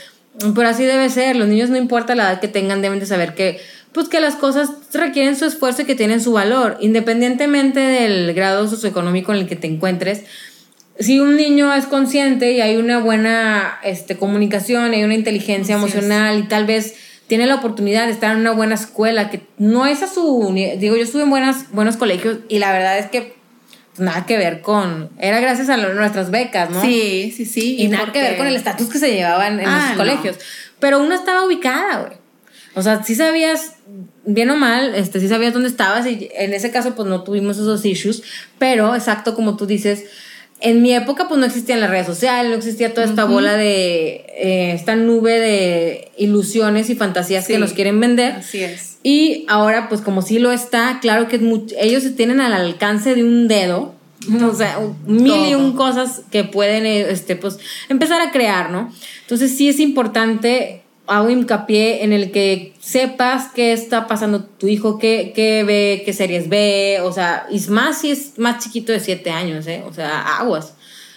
[0.55, 1.37] pero así debe ser.
[1.37, 3.61] Los niños no importa la edad que tengan, deben de saber que
[3.93, 8.67] pues que las cosas requieren su esfuerzo y que tienen su valor, independientemente del grado
[8.67, 10.25] socioeconómico en el que te encuentres.
[10.99, 15.85] Si un niño es consciente y hay una buena este, comunicación, hay una inteligencia Así
[15.87, 15.93] es.
[15.95, 16.95] emocional y tal vez
[17.27, 20.53] tiene la oportunidad de estar en una buena escuela, que no es a su...
[20.79, 23.35] Digo, yo estuve en buenas, buenos colegios y la verdad es que
[23.97, 25.09] nada que ver con...
[25.19, 26.83] Era gracias a lo- nuestras becas, ¿no?
[26.83, 27.77] Sí, sí, sí.
[27.79, 29.97] Y nada porque- que ver con el estatus que se llevaban en Ah, los no.
[29.97, 30.37] colegios.
[30.79, 32.19] Pero uno estaba ubicada, güey.
[32.75, 33.77] O sea, sí sabías,
[34.27, 37.57] bien o mal, este, sí sabías dónde estabas y en ese caso pues no tuvimos
[37.57, 38.23] esos issues,
[38.59, 40.05] pero exacto como tú dices,
[40.63, 44.25] en mi época pues no existían las redes sociales, no existía toda esta bola de,
[44.29, 48.33] eh, esta nube de ilusiones y fantasías que nos quieren vender.
[48.33, 48.99] Así es.
[49.03, 51.43] Y ahora, pues como sí lo está, claro que es
[51.79, 53.95] ellos tienen al alcance de un dedo,
[54.41, 58.93] o sea, mil y un cosas que pueden, eh, este, pues, empezar a crear, ¿no?
[59.23, 60.82] Entonces sí es importante,
[61.17, 66.13] hago hincapié en el que sepas qué está pasando tu hijo, qué, qué ve, qué
[66.13, 69.83] series ve, o sea, y más si es más chiquito de siete años, ¿eh?
[69.87, 70.75] O sea, aguas,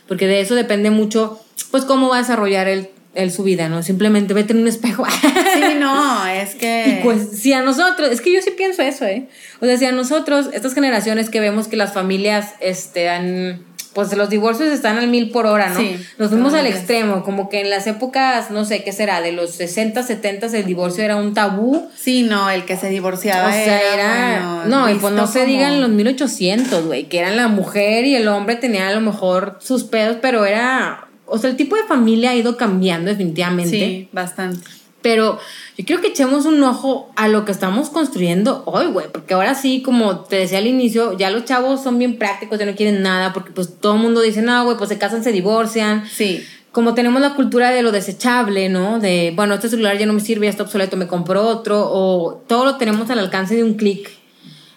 [0.07, 1.39] porque de eso depende mucho,
[1.71, 3.83] pues, cómo va a desarrollar él, él su vida, ¿no?
[3.83, 5.05] Simplemente vete en un espejo.
[5.55, 6.99] Sí, no, es que.
[6.99, 9.29] Y pues si a nosotros, es que yo sí pienso eso, ¿eh?
[9.61, 13.63] O sea, si a nosotros, estas generaciones que vemos que las familias este, han
[13.95, 15.79] pues los divorcios están al mil por hora, ¿no?
[15.79, 19.31] Sí, Nos fuimos al extremo, como que en las épocas, no sé qué será, de
[19.31, 21.87] los 60, 70 el divorcio era un tabú.
[21.95, 24.41] Sí, no, el que se divorciaba O sea, era.
[24.61, 28.05] bueno, no, y pues no se como- digan los 1800, güey, que eran la mujer
[28.05, 31.07] y el hombre tenían a lo mejor sus pedos, pero era.
[31.25, 33.71] O sea, el tipo de familia ha ido cambiando definitivamente.
[33.79, 34.67] Sí, bastante.
[35.05, 35.37] Pero
[35.77, 39.05] yo quiero que echemos un ojo a lo que estamos construyendo hoy, güey.
[39.11, 42.65] Porque ahora sí, como te decía al inicio, ya los chavos son bien prácticos, ya
[42.65, 43.31] no quieren nada.
[43.31, 46.03] Porque pues todo el mundo dice, no, güey, pues se casan, se divorcian.
[46.11, 48.99] Sí, Como tenemos la cultura de lo desechable, ¿no?
[48.99, 51.87] De, bueno, este celular ya no me sirve, ya está obsoleto, me compro otro.
[51.87, 54.09] O todo lo tenemos al alcance de un clic.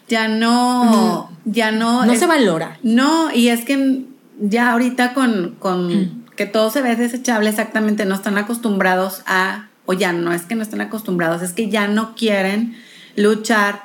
[0.08, 2.04] ya no, ya no.
[2.04, 2.78] No es- se valora.
[2.82, 4.02] No, y es que
[4.40, 9.94] ya ahorita con, con que todo se ve desechable exactamente, no están acostumbrados a, o
[9.94, 12.76] ya no es que no están acostumbrados, es que ya no quieren
[13.16, 13.84] luchar.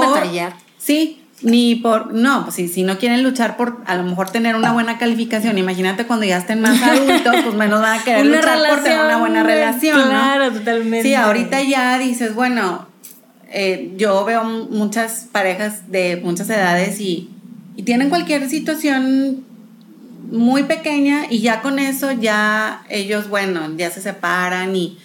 [0.00, 0.54] Por- batallar.
[0.78, 4.56] Sí, ni por, no, pues si, si no quieren luchar por a lo mejor tener
[4.56, 8.58] una buena calificación, imagínate cuando ya estén más adultos, pues menos van a querer luchar
[8.66, 9.98] por tener una buena relación.
[9.98, 10.06] ¿no?
[10.06, 11.02] Claro, totalmente.
[11.02, 12.86] Sí, ahorita ya dices, bueno,
[13.50, 17.28] eh, yo veo muchas parejas de muchas edades y,
[17.76, 19.44] y tienen cualquier situación
[20.30, 24.96] muy pequeña y ya con eso ya ellos, bueno, ya se separan y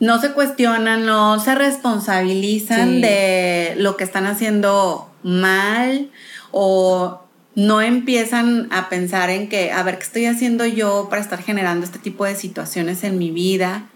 [0.00, 3.00] no se cuestionan, no se responsabilizan Sí.
[3.00, 6.10] de lo que están haciendo mal
[6.50, 7.22] o
[7.54, 11.84] no empiezan a pensar en que, a ver, ¿qué estoy haciendo yo para estar generando
[11.84, 13.86] este tipo de situaciones en mi vida?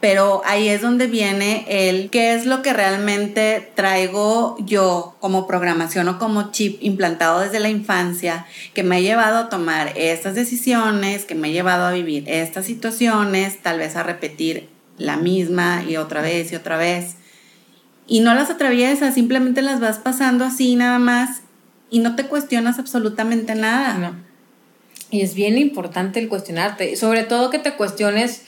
[0.00, 6.08] Pero ahí es donde viene el qué es lo que realmente traigo yo como programación
[6.08, 11.24] o como chip implantado desde la infancia que me ha llevado a tomar estas decisiones,
[11.24, 15.96] que me ha llevado a vivir estas situaciones, tal vez a repetir la misma y
[15.96, 17.16] otra vez y otra vez.
[18.06, 21.42] Y no las atraviesas, simplemente las vas pasando así nada más
[21.90, 23.94] y no te cuestionas absolutamente nada.
[23.94, 24.14] No.
[25.10, 26.96] Y es bien importante el cuestionarte.
[26.96, 28.42] Sobre todo que te cuestiones.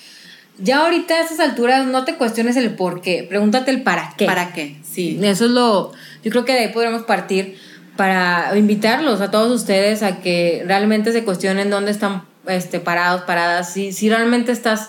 [0.59, 3.25] Ya ahorita a estas alturas no te cuestiones el por qué.
[3.29, 4.27] Pregúntate el para qué.
[4.27, 4.77] ¿Para qué?
[4.83, 5.19] Sí.
[5.23, 5.93] Eso es lo.
[6.25, 7.57] Yo creo que de ahí podremos partir
[7.97, 13.73] para invitarlos a todos ustedes a que realmente se cuestionen dónde están este, parados, paradas.
[13.73, 14.89] Si, si realmente estás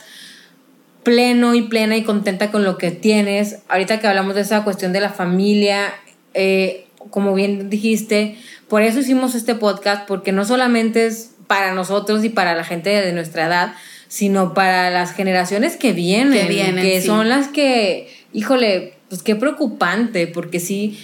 [1.08, 3.60] pleno y plena y contenta con lo que tienes.
[3.70, 5.93] Ahorita que hablamos de esa cuestión de la familia,
[6.34, 12.26] eh, como bien dijiste, por eso hicimos este podcast, porque no solamente es para nosotros
[12.26, 13.74] y para la gente de nuestra edad,
[14.10, 17.08] sino para las generaciones que vienen, Que vienen, sí.
[17.08, 21.00] son las que, híjole, pues qué preocupante, porque sí,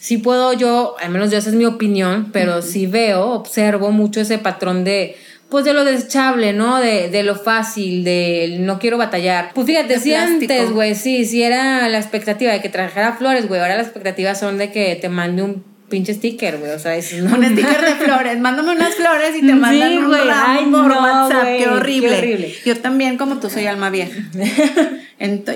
[0.00, 4.20] sí puedo yo, al menos yo esa es mi opinión, pero sí veo, observo mucho
[4.20, 5.14] ese patrón de,
[5.50, 6.80] pues de lo desechable, ¿no?
[6.80, 9.52] De, de lo fácil, de no quiero batallar.
[9.54, 10.52] Pues fíjate, si plástico.
[10.52, 14.38] antes, güey, sí, sí era la expectativa de que trajera flores, güey, ahora las expectativas
[14.40, 17.94] son de que te mande un pinche sticker, güey, o sea, es Un sticker de
[18.04, 21.42] flores, mándame unas flores y te Sí, mandan un güey, ramo ay, por no, WhatsApp,
[21.42, 22.18] güey, qué qué horrible.
[22.18, 22.54] horrible.
[22.64, 24.12] Yo también, como tú, soy alma vieja.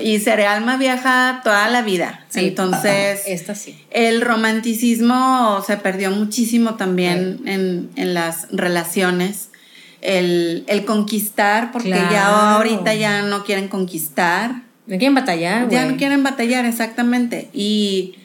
[0.01, 2.25] Y seré alma vieja toda la vida.
[2.29, 3.77] Sí, Entonces, esta sí.
[3.91, 9.48] el romanticismo se perdió muchísimo también en, en las relaciones.
[10.01, 14.63] El, el conquistar, porque ya ahorita ya no quieren conquistar.
[14.87, 15.69] No quieren batallar.
[15.69, 17.49] Ya no quieren batallar, exactamente.
[17.53, 18.15] Y,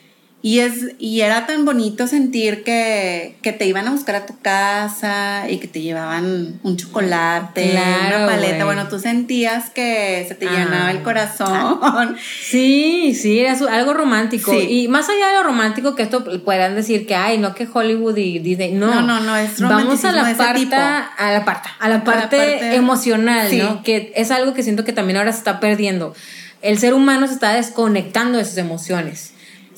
[0.46, 4.38] y, es, y era tan bonito sentir que, que te iban a buscar a tu
[4.40, 8.66] casa y que te llevaban un chocolate, Claro, una paleta.
[8.66, 10.50] Bueno, tú sentías que se te Ah.
[10.52, 11.80] llenaba el corazón.
[12.44, 14.52] Sí, sí, era su- algo romántico.
[14.52, 14.58] Sí.
[14.82, 18.16] Y más allá de lo romántico, que esto podrán decir que, ay, no que Hollywood
[18.18, 18.72] y Disney.
[18.72, 22.36] No, No, no, no, es Vamos a la parte, a la parte, a la parte,
[22.36, 23.58] parte- emocional, Sí.
[23.58, 23.82] ¿no?
[23.82, 26.14] Que es algo que siento que también ahora se está perdiendo.
[26.60, 29.30] El ser humano se está desconectando de sus emociones.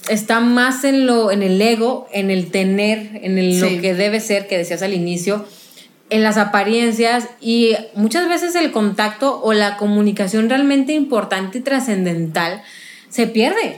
[0.09, 3.77] Está más en lo, en el ego, en el tener, en el, Sí.
[3.77, 5.45] lo que debe ser, que decías al inicio,
[6.11, 12.63] en las apariencias y muchas veces el contacto o la comunicación realmente importante y trascendental
[13.09, 13.77] se pierde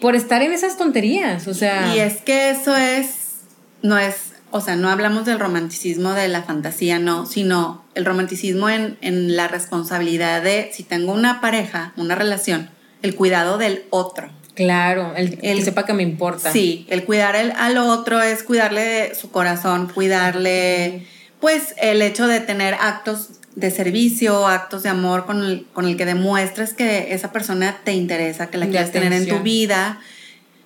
[0.00, 1.46] por estar en esas tonterías.
[1.48, 3.38] O sea, Y es que eso es,
[3.82, 8.68] no es, o sea, no hablamos del romanticismo de la fantasía, no, sino el romanticismo
[8.68, 12.68] en, en la responsabilidad de, si tengo una pareja, una relación,
[13.02, 14.28] el cuidado del otro.
[14.64, 16.52] Claro, el, que El- sepa que me importa.
[16.52, 21.06] Sí, el cuidar el, al otro es cuidarle de su corazón, cuidarle,
[21.40, 25.96] pues, el hecho de tener actos de servicio, actos de amor con el, con el
[25.96, 29.98] que demuestres que esa persona te interesa, que la De quieres tener en tu vida,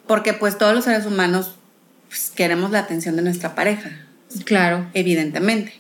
[0.07, 1.55] porque pues todos los seres humanos
[2.09, 3.91] pues, queremos la atención de nuestra pareja,
[4.45, 4.87] Claro.
[4.95, 5.73] evidentemente.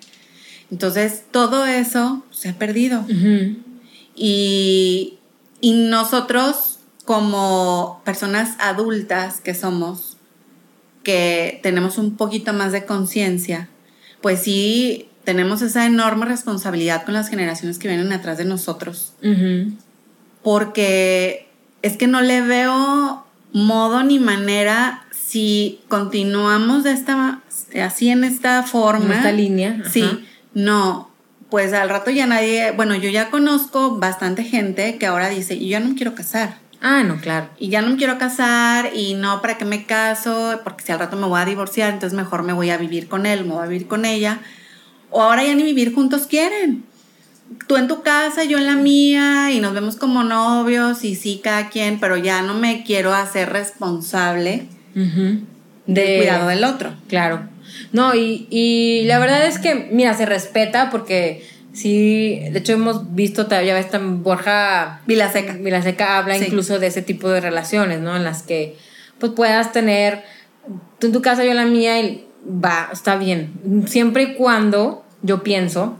[0.70, 3.04] Entonces, todo eso se ha perdido.
[4.16, 5.18] Y,
[5.60, 6.73] y nosotros,
[7.04, 10.16] como personas adultas que somos,
[11.02, 13.68] que tenemos un poquito más de conciencia,
[14.22, 19.12] pues sí, tenemos esa enorme responsabilidad con las generaciones que vienen atrás de nosotros.
[20.42, 21.48] Porque
[21.82, 27.42] es que no le veo modo ni manera si continuamos de esta,
[27.82, 29.06] así en esta forma.
[29.06, 29.82] En esta línea.
[29.90, 30.04] Sí,
[30.54, 31.10] no,
[31.50, 35.66] pues al rato ya nadie, bueno, yo ya conozco bastante gente que ahora dice, yo
[35.66, 36.63] ya no quiero casar.
[36.86, 37.48] Ah, no, claro.
[37.58, 40.60] Y ya no me quiero casar y no, ¿para qué me caso?
[40.64, 43.24] Porque si al rato me voy a divorciar, entonces mejor me voy a vivir con
[43.24, 44.40] él, me voy a vivir con ella.
[45.08, 46.84] O ahora ya ni vivir juntos quieren.
[47.66, 51.40] Tú en tu casa, yo en la mía, y nos vemos como novios, y sí,
[51.42, 55.46] cada quien, pero ya no me quiero hacer responsable del
[55.86, 56.92] cuidado del otro.
[57.08, 57.48] Claro.
[57.92, 63.14] No, y, y la verdad es que, mira, se respeta porque Sí, de hecho hemos
[63.16, 63.86] visto, ya ves,
[64.22, 65.54] Borja Vilaseca.
[65.54, 68.16] Vilaseca habla incluso de ese tipo de relaciones, ¿no?
[68.16, 68.76] En las que
[69.18, 70.22] pues puedas tener,
[71.00, 73.84] tú en tu casa, yo en la mía, y va, está bien.
[73.86, 75.98] Siempre y cuando, yo pienso,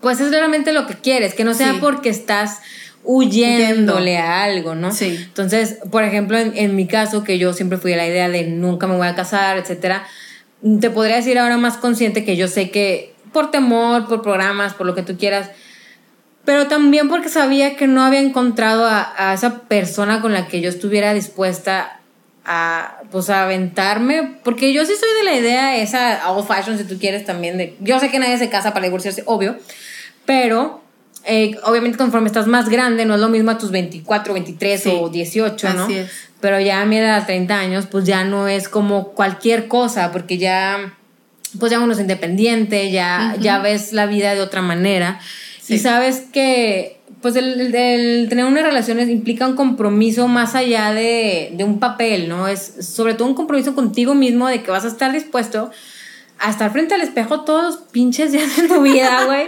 [0.00, 2.58] pues es realmente lo que quieres, que no sea porque estás
[3.04, 4.90] huyéndole a algo, ¿no?
[4.90, 5.16] Sí.
[5.20, 8.44] Entonces, por ejemplo, en, en, mi caso, que yo siempre fui a la idea de
[8.48, 10.04] nunca me voy a casar, etcétera,
[10.80, 14.86] te podría decir ahora más consciente que yo sé que por temor, por programas, por
[14.86, 15.50] lo que tú quieras,
[16.46, 20.70] pero también porque sabía que no había encontrado a, esa persona con la que yo
[20.70, 22.00] estuviera dispuesta
[22.46, 26.84] a, pues, a aventarme, porque yo sí soy de la idea esa old fashion, si
[26.84, 29.56] tú quieres también, de, yo sé que nadie se casa para divorciarse, obvio,
[30.24, 30.82] pero
[31.24, 35.08] eh, obviamente conforme estás más grande, no es lo mismo a tus 24, 23 o
[35.08, 35.84] 18, ¿no?
[35.84, 36.10] Así es.
[36.40, 40.36] Pero ya a mi edad, 30 años, pues ya no es como cualquier cosa, porque
[40.36, 40.94] ya
[41.58, 45.20] pues ya uno es independiente, ya, ya ves la vida de otra manera.
[45.68, 51.78] Y sabes que, pues, el, tener una relación implica un compromiso más allá de, un
[51.78, 52.48] papel, ¿no?
[52.48, 55.70] Es sobre todo un compromiso contigo mismo de que vas a estar dispuesto
[56.40, 59.46] a estar frente al espejo todos los pinches días de tu vida, güey.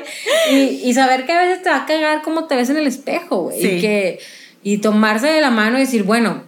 [0.53, 2.87] y, y, saber que a veces te va a cagar cómo te ves en el
[2.87, 3.59] espejo, güey.
[3.59, 4.21] Y que,
[4.63, 6.45] y tomarse de la mano y decir, bueno,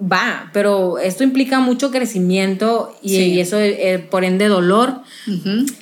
[0.00, 5.00] va, pero esto implica mucho crecimiento y, eso eh, por ende dolor.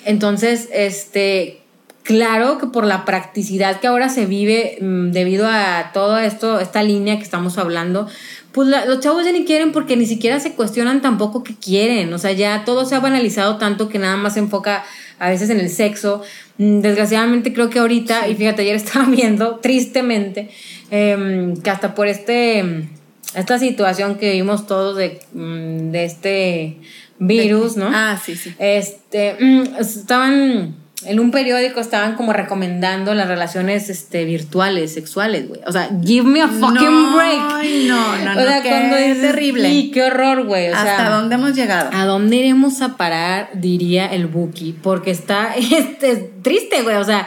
[0.04, 1.60] Entonces, este,
[2.02, 6.82] claro que por la practicidad que ahora se vive mm, debido a todo esto, esta
[6.82, 8.06] línea que estamos hablando,
[8.52, 12.12] pues los chavos ya ni quieren porque ni siquiera se cuestionan tampoco qué quieren.
[12.12, 14.84] O sea, ya todo se ha banalizado tanto que nada más se enfoca
[15.18, 16.22] a veces en el sexo.
[16.58, 20.50] Mm, desgraciadamente creo que ahorita, y fíjate, ayer estaba viendo tristemente
[20.90, 22.86] em, que hasta por este
[23.34, 26.78] esta situación que vimos todos de, mm, de este
[27.18, 27.90] virus, ¿no?
[27.92, 28.54] Ah, sí, sí.
[28.58, 35.60] Este, mm, estaban en un periódico estaban como recomendando las relaciones este, virtuales, sexuales, güey.
[35.66, 37.40] O sea, give me a fucking break.
[37.52, 39.68] Ay, no, no, o sea, cuando es terrible.
[39.68, 40.68] Y qué horror, güey.
[40.68, 41.90] ¿Hasta dónde hemos llegado?
[41.92, 43.50] ¿A dónde iremos a parar?
[43.54, 44.72] Diría el Buki.
[44.82, 46.96] Porque está este, triste, güey.
[46.96, 47.26] O sea,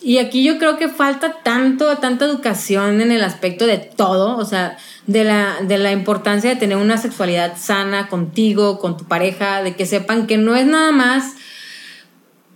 [0.00, 4.36] y aquí yo creo que falta tanto, tanta educación en el aspecto de todo.
[4.36, 9.04] O sea, de la, de la importancia de tener una sexualidad sana contigo, con tu
[9.04, 11.34] pareja, de que sepan que no es nada más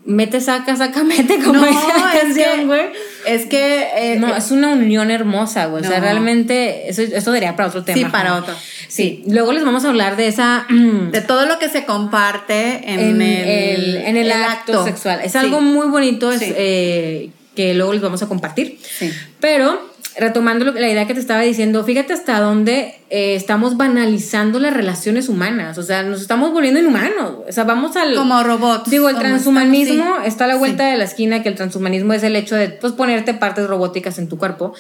[0.05, 2.87] mete, saca, saca, mete, como no, esa canción, güey.
[2.87, 3.12] Es que.
[3.27, 5.85] Eh, no, es una unión hermosa, güey.
[5.85, 6.89] O sea, realmente.
[6.89, 7.99] Eso, eso diría para otro tema.
[7.99, 8.55] Sí, para otro.
[8.89, 9.23] Sí.
[9.27, 10.67] Luego les vamos a hablar de esa.
[10.69, 15.21] de todo lo que se comparte en, el, en el, acto, sexual.
[15.23, 18.79] Es algo muy bonito es, eh, que luego les vamos a compartir.
[18.83, 19.13] Sí.
[19.41, 24.75] Pero retomando la idea que te estaba diciendo, fíjate hasta dónde eh, estamos banalizando las
[24.75, 28.15] relaciones humanas, o sea, nos estamos volviendo inhumanos, o sea, vamos al...
[28.15, 28.91] Como robots.
[28.91, 32.37] Digo, el transhumanismo está a la vuelta de la esquina, que el transhumanismo es el
[32.37, 34.75] hecho de, pues, ponerte partes robóticas en tu cuerpo,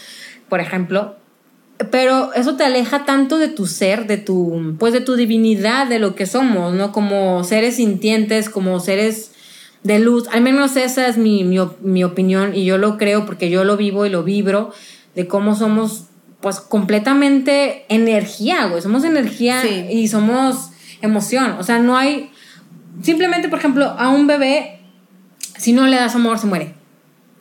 [0.48, 1.16] por ejemplo,
[1.90, 5.98] pero eso te aleja tanto de tu ser, de tu, pues, de tu divinidad, de
[5.98, 6.92] lo que somos, ¿no?
[6.92, 9.32] Como seres sintientes, como seres
[9.82, 13.50] de luz, al menos esa es mi, mi, mi opinión y yo lo creo porque
[13.50, 14.72] yo lo vivo y lo vibro
[15.14, 16.04] de cómo somos
[16.40, 18.82] pues completamente energía, güey.
[18.82, 20.70] Somos energía y somos
[21.00, 21.52] emoción.
[21.58, 22.30] O sea, no hay...
[23.02, 24.80] Simplemente, por ejemplo, a un bebé,
[25.56, 26.74] si no le das amor, se muere.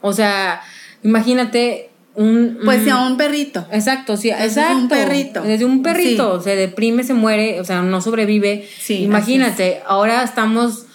[0.01, 0.61] O sea,
[1.03, 2.59] imagínate un...
[2.63, 3.65] Pues a un perrito.
[3.71, 4.77] Exacto, sí, exacto.
[4.77, 5.41] un perrito.
[5.41, 8.67] Desde un perrito, se deprime, se muere, o sea, no sobrevive.
[8.79, 10.85] Sí, imagínate, ahora estamos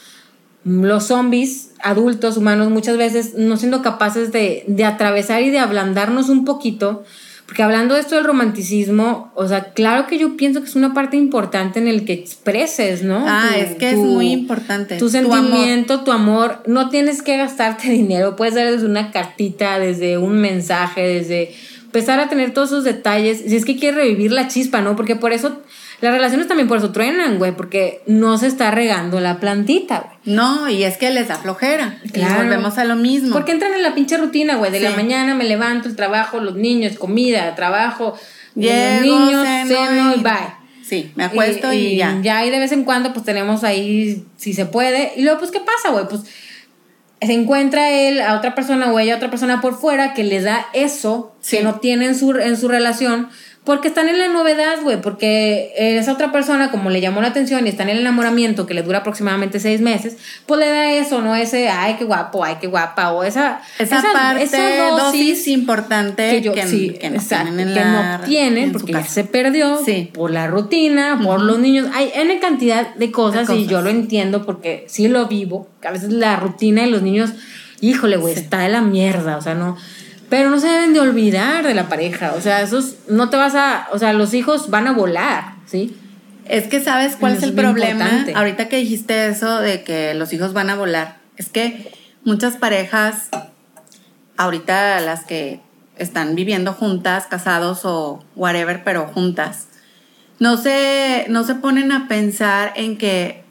[0.66, 6.28] los zombies, adultos, humanos, muchas veces no siendo capaces de, de, atravesar y de ablandarnos
[6.28, 7.04] un poquito.
[7.46, 10.92] Porque hablando de esto del romanticismo, o sea, claro que yo pienso que es una
[10.92, 13.24] parte importante en el que expreses, ¿no?
[13.24, 14.96] Ah, es que es muy importante.
[14.96, 16.64] Tu sentimiento, tu amor.
[16.66, 21.54] No tienes que gastarte dinero, puedes dar desde una cartita, desde un mensaje, desde
[21.84, 23.44] empezar a tener todos esos detalles.
[23.46, 24.96] Si es que quieres revivir la chispa, ¿no?
[24.96, 25.60] Porque por eso
[26.00, 30.36] las relaciones también por eso truenan, güey, porque no se está regando la plantita, güey.
[30.36, 31.98] No, y es que les da flojera.
[32.12, 32.34] Claro.
[32.34, 33.32] Y volvemos a lo mismo.
[33.32, 34.70] Porque entran en la pinche rutina, güey.
[34.70, 38.14] De la mañana me levanto, el trabajo, los niños, comida, trabajo,
[38.54, 40.66] los niños, ceno, y, bye.
[40.84, 42.18] Sí, me acuesto y, ya.
[42.22, 45.12] Ya, y de vez en cuando, pues tenemos ahí, si se puede.
[45.16, 46.06] Y luego, pues, ¿qué pasa, güey?
[46.08, 46.22] Pues
[47.20, 50.42] se encuentra él a otra persona o ella a otra persona por fuera que le
[50.42, 53.30] da eso que no tiene en su, en su relación
[53.66, 57.66] porque están en la novedad, güey, porque esa otra persona, como le llamó la atención
[57.66, 61.20] y está en el enamoramiento que le dura aproximadamente seis meses, pues le da eso,
[61.20, 61.34] ¿no?
[61.34, 66.52] Ese, ay, qué guapo, ay, qué guapa, o esa, esa, parte, esa dosis, importante que,
[66.52, 69.80] que, no tienen, que no tienen porque ya se perdió
[70.14, 71.88] por la rutina, por los niños.
[71.92, 75.90] Hay N cantidad de cosas, y yo lo entiendo porque sí lo vivo, que a
[75.90, 77.32] veces la rutina y los niños,
[77.80, 79.76] híjole, güey, está de la mierda, o sea, no
[80.28, 82.34] pero no se deben de olvidar de la pareja.
[82.36, 83.88] O sea, esos no te vas a.
[83.92, 85.96] O sea, los hijos van a volar, ¿sí?
[86.48, 88.24] Es que sabes cuál es el problema.
[88.34, 91.92] Ahorita que dijiste eso de que los hijos van a volar, es que
[92.24, 93.28] muchas parejas,
[94.36, 95.60] ahorita las que
[95.96, 99.68] están viviendo juntas, casados o whatever, pero juntas,
[100.38, 103.42] no se, no se ponen a pensar en que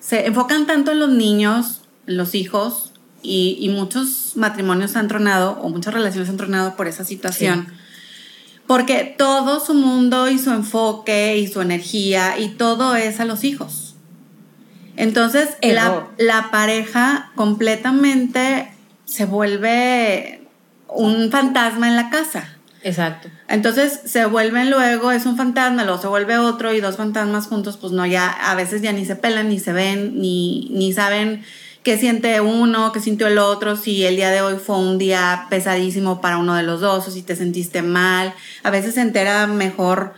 [0.00, 2.92] se enfocan tanto en los niños, los hijos,
[3.26, 7.66] y, muchos matrimonios han tronado o muchas relaciones han tronado por esa situación.
[8.66, 13.44] Porque todo su mundo y su enfoque y su energía y todo es a los
[13.44, 13.94] hijos.
[14.96, 18.72] Entonces la, la, pareja completamente
[19.04, 20.46] se vuelve
[20.88, 22.56] un fantasma en la casa.
[22.82, 23.28] Exacto.
[23.48, 27.76] Entonces se vuelven luego, es un fantasma, luego se vuelve otro y dos fantasmas juntos,
[27.76, 31.44] pues no, ya a veces ya ni se pelan, ni se ven, ni, ni saben
[31.86, 35.46] qué siente uno, qué sintió el otro, si el día de hoy fue un día
[35.50, 38.34] pesadísimo para uno de los dos o si te sentiste mal.
[38.64, 40.12] A veces se entera mejor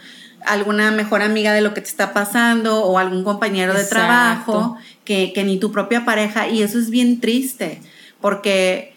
[0.46, 5.34] alguna mejor amiga de lo que te está pasando o algún compañero de trabajo que,
[5.44, 7.82] ni tu propia pareja y eso es bien triste
[8.22, 8.94] porque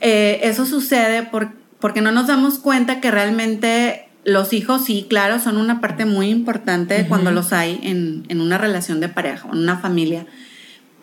[0.00, 1.28] eh, eso sucede
[1.80, 6.28] porque no nos damos cuenta que realmente los hijos sí, claro, son una parte muy
[6.28, 10.24] importante cuando los hay en, en una relación de pareja, en una familia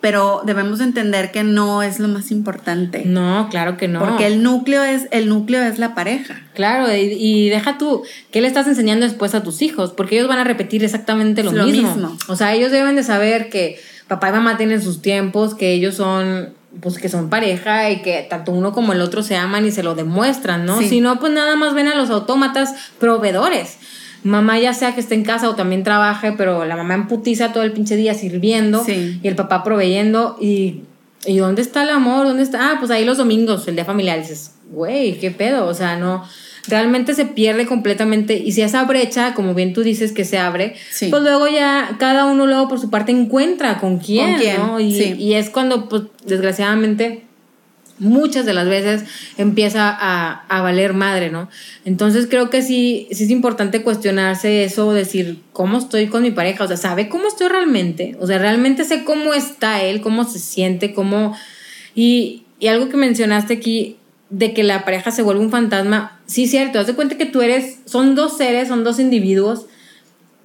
[0.04, 3.04] pero debemos entender que no es lo más importante.
[3.06, 4.00] No, claro que no.
[4.00, 6.42] Porque el núcleo es, el núcleo es la pareja.
[6.52, 9.92] Claro, y, deja tú, ¿qué le estás enseñando después a tus hijos?
[9.92, 12.18] Porque ellos van a repetir exactamente lo, mismo.
[12.28, 15.94] O sea, ellos deben de saber que papá y mamá tienen sus tiempos, que ellos
[15.94, 16.52] son
[16.82, 19.82] pues que son pareja y que tanto uno como el otro se aman y se
[19.82, 20.82] lo demuestran, ¿no?
[20.82, 23.78] Si no, pues nada más ven a los autómatas proveedores
[24.24, 27.62] mamá ya sea que esté en casa o también trabaje, pero la mamá emputiza todo
[27.62, 30.80] el pinche día sirviendo y el papá proveyendo y,
[31.26, 32.26] y ¿dónde está el amor?
[32.26, 32.70] ¿Dónde está?
[32.70, 36.24] Ah, pues ahí los domingos, el día familiar, dices, güey, qué pedo, o sea, no,
[36.66, 40.74] realmente se pierde completamente y si esa brecha, como bien tú dices que se abre,
[40.98, 44.80] pues luego ya cada uno luego por su parte encuentra con quién, ¿no?
[44.80, 47.24] Y, y es cuando, pues, desgraciadamente
[47.98, 49.04] muchas de las veces
[49.38, 51.48] empieza a, a, valer madre, ¿no?
[51.84, 56.64] Entonces creo que sí, sí es importante cuestionarse eso, decir, ¿cómo estoy con mi pareja?
[56.64, 58.16] O sea, ¿sabe cómo estoy realmente?
[58.20, 61.36] O sea, realmente sé cómo está él, cómo se siente, cómo...
[61.94, 63.96] Y, y algo que mencionaste aquí,
[64.30, 67.42] de que la pareja se vuelve un fantasma, sí, cierto, haz de cuenta que tú
[67.42, 69.66] eres, son dos seres, son dos individuos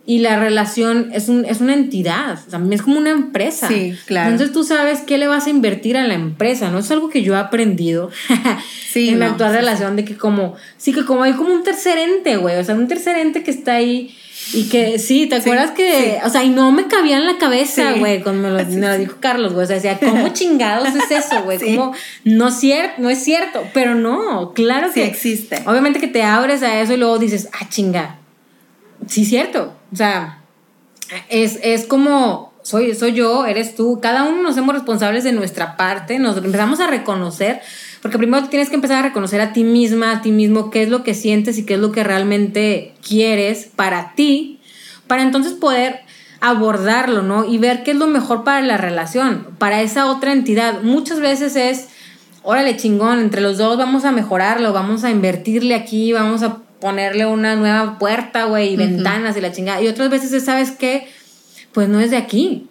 [0.09, 3.67] y la relación es, un, es una entidad, también es como una empresa.
[3.67, 4.31] Sí, claro.
[4.31, 6.79] Entonces tú sabes qué le vas a invertir a la empresa, ¿no?
[6.79, 8.09] Es algo que yo he aprendido
[8.91, 11.99] sí, en la actual relación, de que como, sí, que como hay como un tercer
[11.99, 14.17] ente, güey, o sea, un tercer ente que está ahí
[14.51, 17.91] y que sí, ¿te acuerdas que, o sea, y no me cabía en la cabeza,
[17.99, 21.59] güey, cuando me lo, dijo Carlos, güey, o sea, decía, ¿cómo chingados es eso, güey?
[21.59, 21.93] Como,
[22.23, 22.49] no,
[22.97, 25.61] no es cierto, pero no, claro que existe.
[25.67, 28.17] Obviamente que te abres a eso y luego dices, ah, chinga,
[29.05, 29.75] sí, cierto.
[29.91, 30.41] O sea,
[31.29, 35.77] es, es como, soy, soy yo, eres tú, cada uno nos hacemos responsables de nuestra
[35.77, 37.61] parte, nos empezamos a reconocer,
[38.01, 40.89] porque primero tienes que empezar a reconocer a ti misma, a ti mismo, qué es
[40.89, 44.59] lo que sientes y qué es lo que realmente quieres para ti,
[45.07, 46.01] para entonces poder
[46.41, 47.45] abordarlo, ¿no?
[47.45, 50.81] Y ver qué es lo mejor para la relación, para esa otra entidad.
[50.83, 51.89] Muchas veces es,
[52.43, 57.25] órale chingón, entre los dos vamos a mejorarlo, vamos a invertirle aquí, vamos a ponerle
[57.25, 59.81] una nueva puerta, güey, y ventanas y la chingada.
[59.81, 61.07] Y otras veces, ¿sabes qué?
[61.73, 62.67] Pues no es de aquí.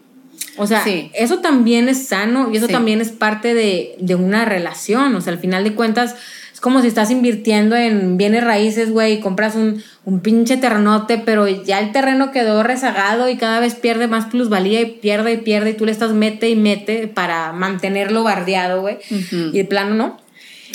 [0.57, 0.85] O sea,
[1.15, 5.15] eso también es sano y eso también es parte de, de, una relación.
[5.15, 6.17] O sea, al final de cuentas,
[6.53, 11.23] es como si estás invirtiendo en bienes raíces, güey, y compras un, un pinche terrenote,
[11.25, 15.37] pero ya el terreno quedó rezagado y cada vez pierde más plusvalía y pierde y
[15.37, 18.99] pierde y tú le estás mete y mete para mantenerlo bardeado, güey.
[19.31, 20.28] Y de plano no.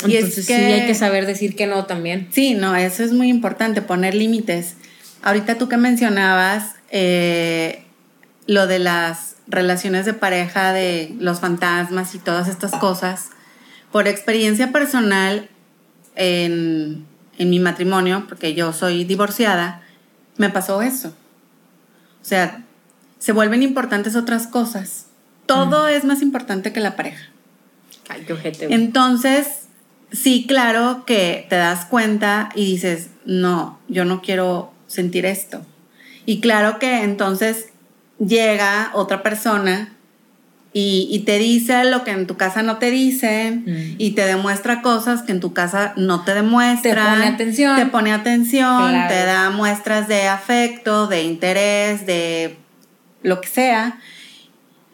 [0.05, 2.27] Y Entonces es que, sí hay que saber decir que no también.
[2.31, 4.75] Sí, no, eso es muy importante, poner límites.
[5.21, 7.83] Ahorita tú que mencionabas eh,
[8.47, 13.29] lo de las relaciones de pareja, de los fantasmas y todas estas cosas.
[13.91, 15.49] Por experiencia personal
[16.15, 17.05] en,
[17.37, 19.83] en mi matrimonio, porque yo soy divorciada,
[20.37, 21.09] me pasó eso.
[22.21, 22.63] O sea,
[23.19, 25.05] se vuelven importantes otras cosas.
[25.45, 27.29] Todo es más importante que la pareja.
[28.09, 28.73] Ay, qué ojete.
[28.73, 29.62] Entonces,
[30.13, 35.65] sí, claro que te das cuenta y dices, no, yo no quiero sentir esto.
[36.25, 37.69] Y claro que entonces
[38.19, 39.89] llega otra persona
[40.71, 43.95] y, y te dice lo que en tu casa no te dice Mm.
[43.97, 47.03] y te demuestra cosas que en tu casa no te demuestra.
[47.05, 47.75] Te pone atención.
[47.75, 49.13] Te pone atención, Claro.
[49.13, 52.57] te da muestras de afecto, de interés, de
[53.21, 53.99] lo que sea.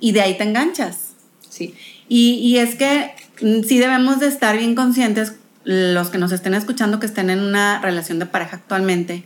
[0.02, 1.14] Y de ahí te enganchas.
[1.50, 1.76] Sí.
[2.10, 7.00] Y, y es que sí debemos de estar bien conscientes, los que nos estén escuchando
[7.00, 9.24] que estén en una relación de pareja actualmente,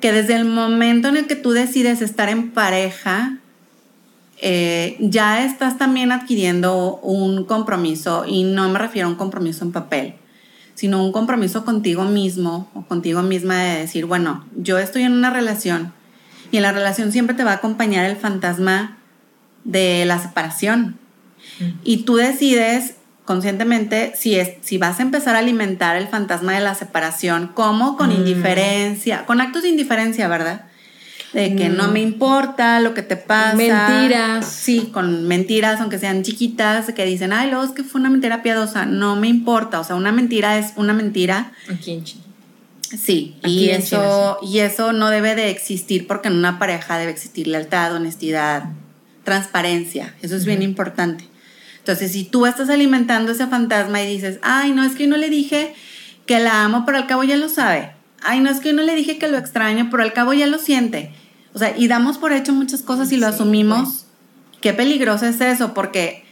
[0.00, 3.38] que desde el momento en el que tú decides estar en pareja,
[4.40, 9.72] eh, ya estás también adquiriendo un compromiso, y no me refiero a un compromiso en
[9.72, 10.14] papel,
[10.74, 15.30] sino un compromiso contigo mismo o contigo misma de decir, bueno, yo estoy en una
[15.30, 15.92] relación
[16.50, 18.98] y en la relación siempre te va a acompañar el fantasma
[19.64, 20.98] de la separación.
[21.84, 22.94] Y tú decides
[23.24, 27.96] conscientemente si, es, si vas a empezar a alimentar el fantasma de la separación, como
[27.96, 28.16] con Mm.
[28.16, 30.66] indiferencia, con actos de indiferencia, ¿verdad?
[31.32, 33.56] De que no me importa lo que te pasa.
[33.56, 34.46] Mentiras.
[34.46, 38.40] Sí, con mentiras, aunque sean chiquitas, que dicen, ay, luego es que fue una mentira
[38.44, 38.86] piadosa.
[38.86, 39.80] No me importa.
[39.80, 41.50] O sea, una mentira es una mentira.
[41.68, 42.22] Aquí en Chile.
[42.96, 46.98] Sí, Aquí y en eso, y eso no debe de existir porque en una pareja
[46.98, 48.66] debe existir lealtad, honestidad,
[49.24, 50.14] transparencia.
[50.22, 51.24] Eso es bien importante.
[51.84, 55.28] Entonces, si tú estás alimentando ese fantasma y dices, ay, no, es que no le
[55.28, 55.74] dije
[56.24, 57.92] que la amo, pero al cabo ya lo sabe.
[58.22, 60.56] Ay, no, es que no le dije que lo extraño, pero al cabo ya lo
[60.56, 61.12] siente.
[61.52, 64.06] O sea, y damos por hecho muchas cosas y lo Sí, asumimos.
[64.62, 66.24] Qué peligroso es eso, porque,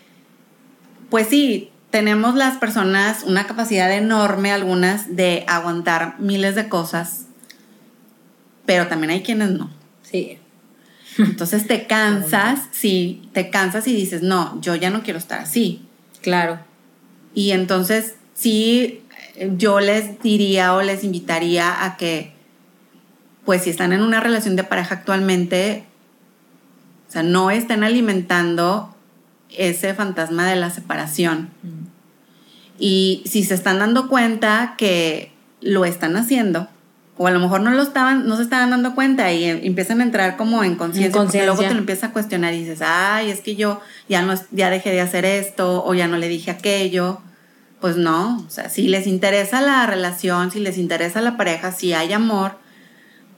[1.10, 7.26] pues sí, tenemos las personas una capacidad enorme, algunas, de aguantar miles de cosas,
[8.64, 9.70] pero también hay quienes no.
[10.00, 10.38] Sí.
[11.18, 15.82] Entonces te cansas, sí, te cansas y dices, no, yo ya no quiero estar así.
[16.20, 16.58] Claro.
[17.34, 19.02] Y entonces sí,
[19.56, 22.32] yo les diría o les invitaría a que,
[23.44, 25.84] pues si están en una relación de pareja actualmente,
[27.08, 28.94] o sea, no estén alimentando
[29.50, 31.50] ese fantasma de la separación.
[31.62, 31.86] Mm.
[32.78, 36.68] Y si se están dando cuenta que lo están haciendo,
[37.18, 40.00] o a lo mejor no lo estaban, no se estaban dando cuenta y em- empiezan
[40.00, 43.30] a entrar como en conciencia, porque luego te lo empiezas a cuestionar y dices, ay,
[43.30, 46.50] es que yo ya no, ya dejé de hacer esto, o ya no le dije
[46.50, 47.20] aquello.
[47.80, 51.92] Pues no, o sea, si les interesa la relación, si les interesa la pareja, si
[51.94, 52.56] hay amor,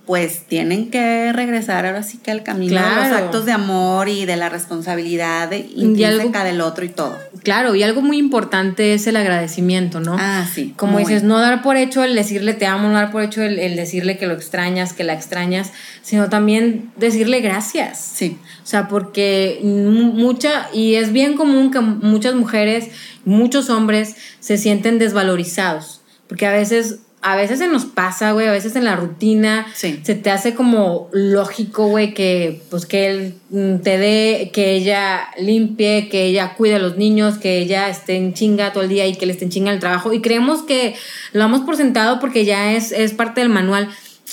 [0.07, 3.17] pues tienen que regresar ahora sí que al camino de los Claro.
[3.25, 7.17] actos de amor y de la responsabilidad de- Y intrínseca algo- del otro y todo.
[7.43, 10.17] Claro, y algo muy importante es el agradecimiento, ¿no?
[10.19, 10.75] Ah, sí.
[10.77, 13.59] Como dices, no dar por hecho el decirle te amo, no dar por hecho el,
[13.59, 17.99] el decirle que lo extrañas, que la extrañas, sino también decirle gracias.
[17.99, 18.37] Sí.
[18.63, 22.89] O sea, porque mu- mucha, y es bien común que muchas mujeres,
[23.25, 28.53] muchos hombres se sienten desvalorizados, porque a veces, a veces se nos pasa, güey, a
[28.53, 29.99] veces en la rutina Sí.
[30.03, 35.29] se te hace como lógico, güey, que pues que él mm, te dé, que ella
[35.41, 39.07] limpie, que ella cuide a los niños, que ella esté en chinga todo el día
[39.07, 40.95] y que le esté en chinga el trabajo, y creemos que
[41.33, 43.89] lo damos por sentado porque ya es, es parte del manual.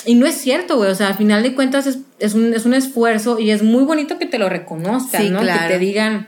[0.06, 0.90] Y no es cierto, güey.
[0.90, 3.84] O sea, al final de cuentas es, es, un, es un esfuerzo y es muy
[3.84, 5.40] bonito que te lo reconozcan, Sí, ¿no?
[5.42, 5.68] claro.
[5.68, 6.28] Que te digan,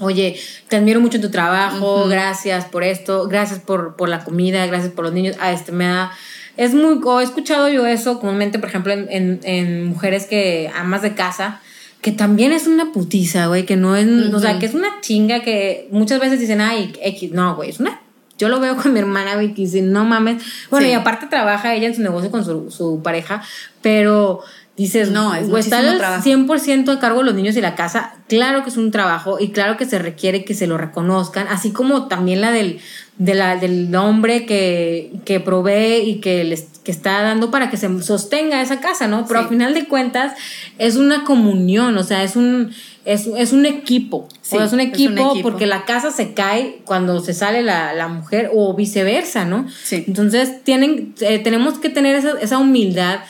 [0.00, 0.38] oye,
[0.68, 4.92] te admiro mucho en tu trabajo, gracias por esto, gracias por, por la comida, gracias
[4.92, 5.36] por los niños.
[5.40, 6.12] Ah, este me da.
[6.56, 7.00] Es muy.
[7.20, 11.60] He escuchado yo eso comúnmente, por ejemplo, en, en, en mujeres que amas de casa.
[12.00, 15.42] Que también es una putiza, güey, que no es, o sea, que es una chinga
[15.42, 18.00] que muchas veces dicen, ay, X, no, güey, es una
[18.40, 20.42] yo lo veo con mi hermana, güey, que dice, no mames.
[20.70, 20.92] Bueno, Sí.
[20.92, 23.42] y aparte trabaja ella en su negocio con su, su pareja,
[23.82, 24.40] pero
[24.76, 26.22] dices, No, es güey, estar al trabajo.
[26.26, 29.50] 100% a cargo de los niños y la casa, claro que es un trabajo y
[29.50, 32.80] claro que se requiere que se lo reconozcan, así como también la del,
[33.18, 37.76] de la, del hombre que, que provee y que, les, que está dando para que
[37.76, 39.24] se sostenga esa casa, ¿no?
[39.28, 39.44] Pero Sí.
[39.44, 40.32] al final de cuentas
[40.78, 42.72] es una comunión, o sea, es un,
[43.04, 44.26] es, es un equipo.
[44.42, 47.62] Sí, o es un es un equipo, porque la casa se cae cuando se sale
[47.62, 49.66] la, la mujer o viceversa, ¿no?
[49.84, 50.02] Sí.
[50.08, 53.20] Entonces tienen, eh, tenemos que tener esa, esa humildad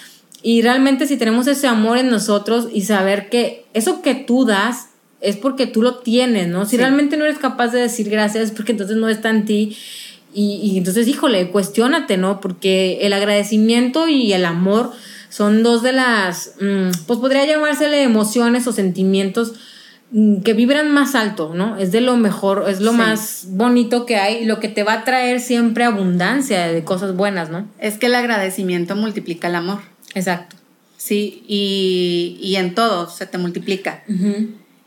[0.43, 4.87] y realmente si tenemos ese amor en nosotros y saber que eso que tú das
[5.21, 6.65] es porque tú lo tienes, ¿no?
[6.65, 6.77] Si Sí.
[6.79, 9.77] realmente no eres capaz de decir gracias es porque entonces no está en ti.
[10.33, 12.41] Y, y entonces, híjole, cuestiónate, ¿no?
[12.41, 14.93] Porque el agradecimiento y el amor
[15.31, 19.55] son dos de las, mm, pues podría llamársele emociones o sentimientos
[20.11, 21.77] mm, que vibran más alto, ¿no?
[21.77, 25.05] Es de lo mejor, es lo más bonito que hay lo que te va a
[25.05, 27.69] traer siempre abundancia de cosas buenas, ¿no?
[27.79, 29.81] Es que el agradecimiento multiplica el amor.
[30.15, 30.57] Exacto.
[30.97, 34.03] Sí, y, y en todo se te multiplica.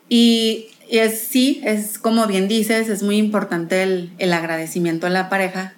[0.09, 5.09] Y y es, sí, es como bien dices, es muy importante el, el agradecimiento a
[5.09, 5.73] la pareja.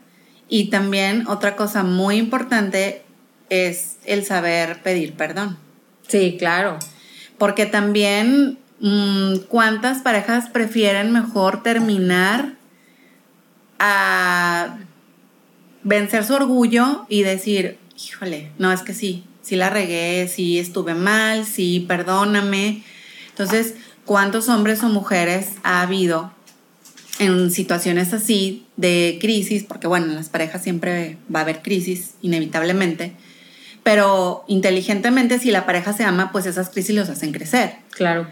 [0.47, 3.03] Y también otra cosa muy importante
[3.49, 5.57] es el saber pedir perdón.
[6.07, 6.77] Sí, claro.
[7.37, 12.53] Porque también, mm, ¿cuántas parejas prefieren mejor terminar
[13.79, 14.77] a
[15.83, 20.95] vencer su orgullo y decir, híjole, no, es que sí, sí la regué, sí estuve
[20.95, 22.83] mal, sí, perdóname.
[23.29, 23.75] Entonces,
[24.05, 26.31] cuántos hombres o mujeres ha habido
[27.19, 32.11] en situaciones así de crisis, porque bueno, en las parejas siempre va a haber crisis,
[32.21, 33.13] inevitablemente,
[33.83, 37.77] pero inteligentemente si la pareja se ama, pues esas crisis los hacen crecer.
[37.91, 38.27] Claro.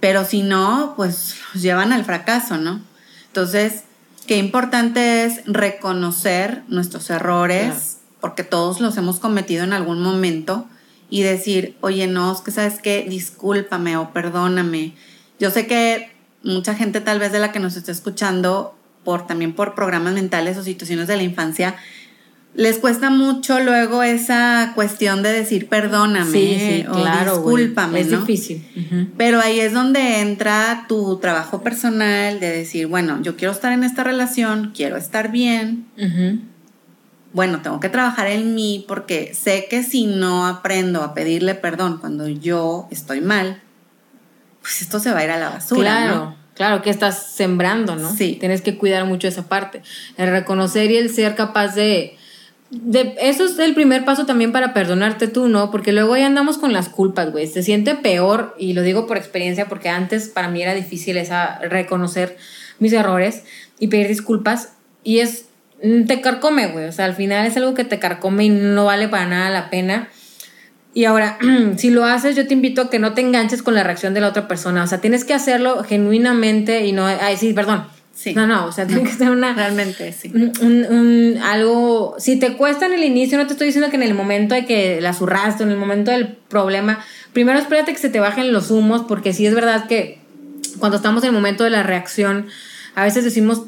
[0.00, 2.82] Pero si no, pues los llevan al fracaso, ¿no?
[3.26, 3.84] Entonces,
[4.26, 10.66] qué importante es reconocer nuestros errores, porque todos los hemos cometido en algún momento,
[11.10, 14.94] y decir, oye, no, es que sabes qué, discúlpame o perdóname,
[15.38, 16.10] yo sé que
[16.42, 18.74] mucha gente tal vez de la que nos está escuchando,
[19.04, 21.76] por también por programas mentales o situaciones de la infancia,
[22.54, 29.12] les cuesta mucho luego esa cuestión de decir perdóname o discúlpame, es difícil.
[29.16, 33.84] Pero ahí es donde entra tu trabajo personal de decir, bueno, yo quiero estar en
[33.84, 35.86] esta relación, quiero estar bien.
[37.32, 41.98] Bueno, tengo que trabajar en mí porque sé que si no aprendo a pedirle perdón
[41.98, 43.62] cuando yo estoy mal,
[44.68, 45.80] pues esto se va a ir a la basura.
[45.80, 48.14] Claro, claro, que estás sembrando, ¿no?
[48.14, 48.36] Sí.
[48.38, 49.80] Tienes que cuidar mucho esa parte.
[50.18, 52.18] El reconocer y el ser capaz de,
[52.68, 55.70] de, eso es el primer paso también para perdonarte tú, ¿no?
[55.70, 57.46] Porque luego ahí andamos con las culpas, güey.
[57.46, 61.60] Se siente peor, y lo digo por experiencia, porque antes para mí era difícil esa
[61.60, 62.36] reconocer
[62.78, 63.44] mis errores
[63.78, 64.74] y pedir disculpas.
[65.02, 65.46] Y es,
[65.80, 66.84] te carcome, güey.
[66.84, 69.70] O sea, al final es algo que te carcome y no vale para nada la
[69.70, 70.10] pena.
[70.94, 71.38] Y ahora,
[71.76, 74.20] si lo haces, yo te invito a que no te enganches con la reacción de
[74.20, 74.82] la otra persona.
[74.82, 77.06] O sea, tienes que hacerlo genuinamente y no.
[77.06, 77.84] Ay, sí, perdón.
[78.14, 78.34] Sí.
[78.34, 79.54] No, no, o sea, tiene que ser una.
[79.54, 80.32] Realmente, sí.
[80.34, 82.16] Un, algo.
[82.18, 84.66] Si te cuesta en el inicio, no te estoy diciendo que en el momento de
[84.66, 86.98] que la zurraste, en el momento del problema,
[87.32, 90.18] primero espérate que se te bajen los humos, porque sí es verdad que
[90.80, 92.46] cuando estamos en el momento de la reacción,
[92.98, 93.62] a veces decimos,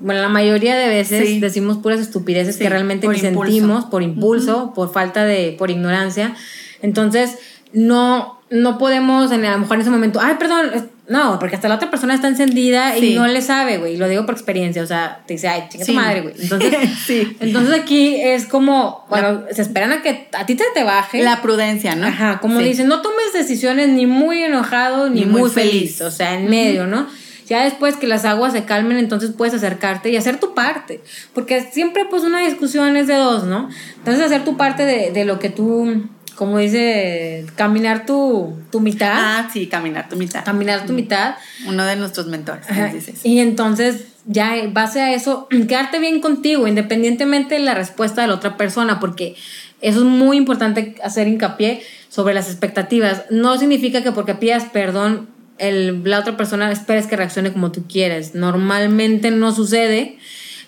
[0.00, 4.92] bueno, la mayoría de veces decimos puras estupideces que realmente ni sentimos por impulso, por
[4.92, 6.34] falta de, por ignorancia.
[6.82, 7.38] Entonces,
[7.72, 11.68] no, no podemos, en, a lo mejor en ese momento, ay, perdón, no, porque hasta
[11.68, 14.86] la otra persona está encendida y no le sabe, güey, lo digo por experiencia, o
[14.86, 16.34] sea, te dice, ay, chinga tu madre, güey.
[16.38, 16.74] Entonces,
[17.40, 21.22] entonces aquí es como, bueno, se esperan a que a ti te, te baje.
[21.22, 22.08] La prudencia, ¿no?
[22.08, 26.02] Ajá, como dicen, no tomes decisiones ni muy enojado ni, muy, feliz.
[26.02, 27.06] o sea, en medio, ¿no?
[27.46, 31.00] Ya después que las aguas se calmen, entonces puedes acercarte y hacer tu parte.
[31.32, 33.68] Porque siempre, pues, una discusión es de dos, ¿no?
[33.98, 39.12] Entonces, hacer tu parte de, de lo que tú como dice, caminar tu, tu mitad.
[39.14, 40.44] Ah, sí, caminar tu mitad.
[40.44, 41.34] Caminar tu mitad.
[41.66, 42.66] Uno de nuestros mentores.
[42.92, 43.24] Dices.
[43.24, 48.34] Y entonces, ya base a eso, quedarte bien contigo, independientemente de la respuesta de la
[48.34, 49.34] otra persona, porque
[49.80, 53.24] eso es muy importante hacer hincapié sobre las expectativas.
[53.30, 55.28] No significa que porque pidas perdón,
[55.58, 58.34] el, la otra persona esperes que reaccione como tú quieres.
[58.34, 60.18] Normalmente no sucede.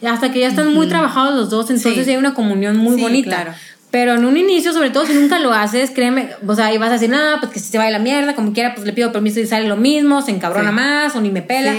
[0.06, 3.42] Hasta que ya están muy trabajados los dos, entonces hay una comunión muy bonita.
[3.42, 3.54] Claro.
[3.90, 6.90] Pero en un inicio, sobre todo si nunca lo haces, créeme, o sea, y vas
[6.90, 9.12] a decir, no, pues que si se vaya la mierda, como quiera, pues le pido
[9.12, 11.74] permiso y sale lo mismo, se encabrona más o ni me pela.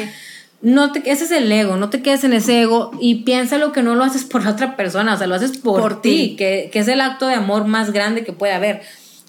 [0.61, 3.71] No te, ese es el ego, no te quedes en ese ego y piensa lo
[3.71, 6.69] que no lo haces por la otra persona, o sea, lo haces por, ti, Que,
[6.73, 8.81] que, es el acto de amor más grande que puede haber.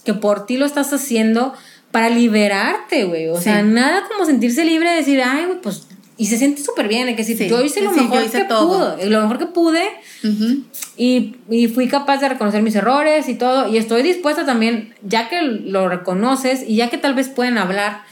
[0.04, 1.52] Que por ti lo estás haciendo
[1.90, 3.28] para liberarte, güey.
[3.28, 5.86] O sea, nada como sentirse libre de decir, ay, güey, pues
[6.20, 9.22] y se siente súper bien, es que si yo hice lo mejor que pude, lo
[9.22, 9.84] mejor que pude,
[10.98, 15.30] y, y, fui capaz de reconocer mis errores y todo, y estoy dispuesta también, ya
[15.30, 18.02] que lo reconoces y ya que tal vez pueden hablar,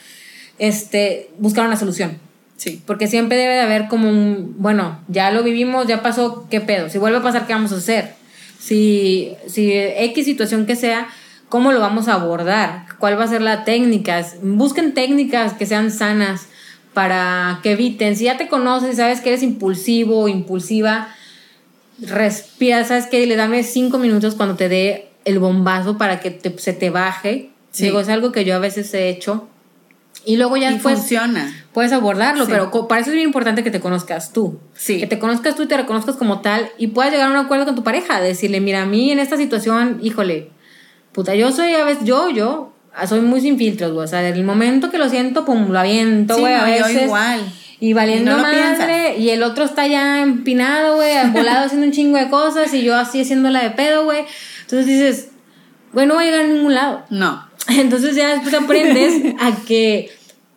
[0.59, 2.17] este, buscar una solución.
[2.57, 2.81] Sí.
[2.87, 6.89] Porque siempre debe de haber como un, bueno, ya lo vivimos, ya pasó, ¿qué pedo?
[6.89, 8.15] Si vuelve a pasar, ¿qué vamos a hacer?
[8.59, 11.09] Si, si X situación que sea,
[11.49, 12.87] ¿cómo lo vamos a abordar?
[12.99, 14.25] ¿Cuál va a ser la técnica?
[14.43, 16.49] Busquen técnicas que sean sanas
[16.95, 21.09] para que eviten, si ya te conoces sabes que eres impulsivo o impulsiva,
[22.01, 26.73] respira, sabes que le dame cinco minutos cuando te dé el bombazo para que se
[26.73, 27.51] te baje.
[27.77, 29.47] Digo, es algo que yo a veces he hecho.
[30.25, 31.65] Y luego ya después funciona.
[31.73, 34.59] puedes abordarlo, pero para eso es bien importante que te conozcas tú.
[34.75, 34.99] Sí.
[34.99, 37.65] Que te conozcas tú y te reconozcas como tal y puedas llegar a un acuerdo
[37.65, 40.51] con tu pareja, decirle, mira, a mí en esta situación, híjole,
[41.19, 42.73] puta, yo soy a veces, yo, yo,
[43.09, 44.05] soy muy sin filtros, güey.
[44.05, 46.55] O sea, el momento que lo siento, pum, lo aviento, Sí, güey.
[46.55, 47.03] no, a yo veces.
[47.07, 47.41] igual.
[47.81, 51.93] Y valiendo Y no madre, y el otro está ya empinado, güey, volado haciendo un
[51.93, 54.27] chingo de cosas, y yo así haciéndola de pedo, güey.
[54.61, 55.31] Entonces dices,
[55.93, 57.05] güey, no voy a llegar a ningún lado.
[57.11, 57.49] No.
[57.69, 60.13] Entonces ya después aprendes a que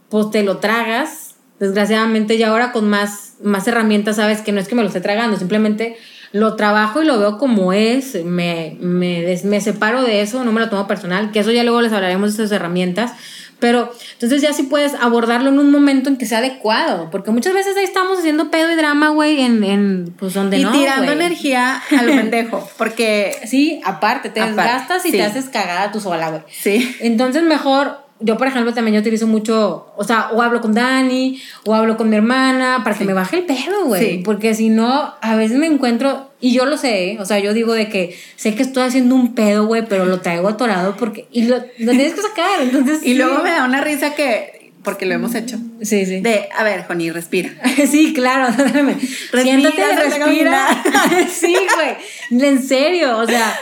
[0.09, 4.67] pues te lo tragas, desgraciadamente ya ahora con más, más herramientas sabes que no es
[4.67, 5.97] que me lo esté tragando, simplemente
[6.33, 10.51] lo trabajo y lo veo como es, me, me, des- me separo de eso, no
[10.51, 13.11] me lo tomo personal, que eso ya luego les hablaremos de esas herramientas,
[13.59, 17.53] pero entonces ya sí puedes abordarlo en un momento en que sea adecuado, porque muchas
[17.53, 20.71] veces ahí estamos haciendo pedo y drama, güey, en, en pues donde y no.
[20.71, 21.15] tirando güey.
[21.15, 25.17] energía a lo pendejo, porque Sí, aparte, te Aparte, desgastas y sí.
[25.17, 26.41] te haces cagada tú sola, güey.
[26.49, 30.73] sí, Entonces mejor, yo por ejemplo también yo utilizo mucho, o sea, o hablo con
[30.73, 34.09] Dani, o hablo con mi hermana, para que me baje el pedo, güey.
[34.17, 34.21] Sí.
[34.23, 37.73] Porque si no, a veces me encuentro, y yo lo sé, o sea, yo digo
[37.73, 41.43] de que sé que estoy haciendo un pedo, güey, pero lo traigo atorado porque, y
[41.43, 42.99] lo, lo tienes que sacar, entonces...
[43.03, 43.13] y sí.
[43.15, 46.21] luego me da una risa que, porque lo hemos hecho, Sí, sí.
[46.21, 47.51] de, a ver, Joni, respira.
[47.89, 48.53] Sí, claro.
[48.57, 50.83] Respira, Siéntate, sal a respira.
[51.29, 52.43] sí, güey.
[52.43, 53.55] En serio, o sea,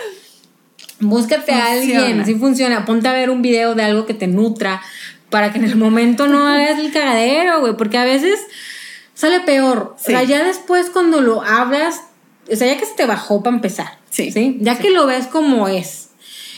[0.99, 2.85] búscate a alguien, sí funciona.
[2.85, 4.81] Ponte a ver un video de algo que te nutra
[5.29, 8.39] para que en el momento no hagas el cagadero, güey, porque a veces
[9.13, 9.95] sale peor.
[9.97, 10.13] Sí.
[10.13, 12.01] O sea, ya después cuando lo hablas,
[12.51, 14.31] o sea, ya que se te bajó para empezar, Sí.
[14.59, 14.81] Ya Sí.
[14.81, 16.09] que lo ves como es,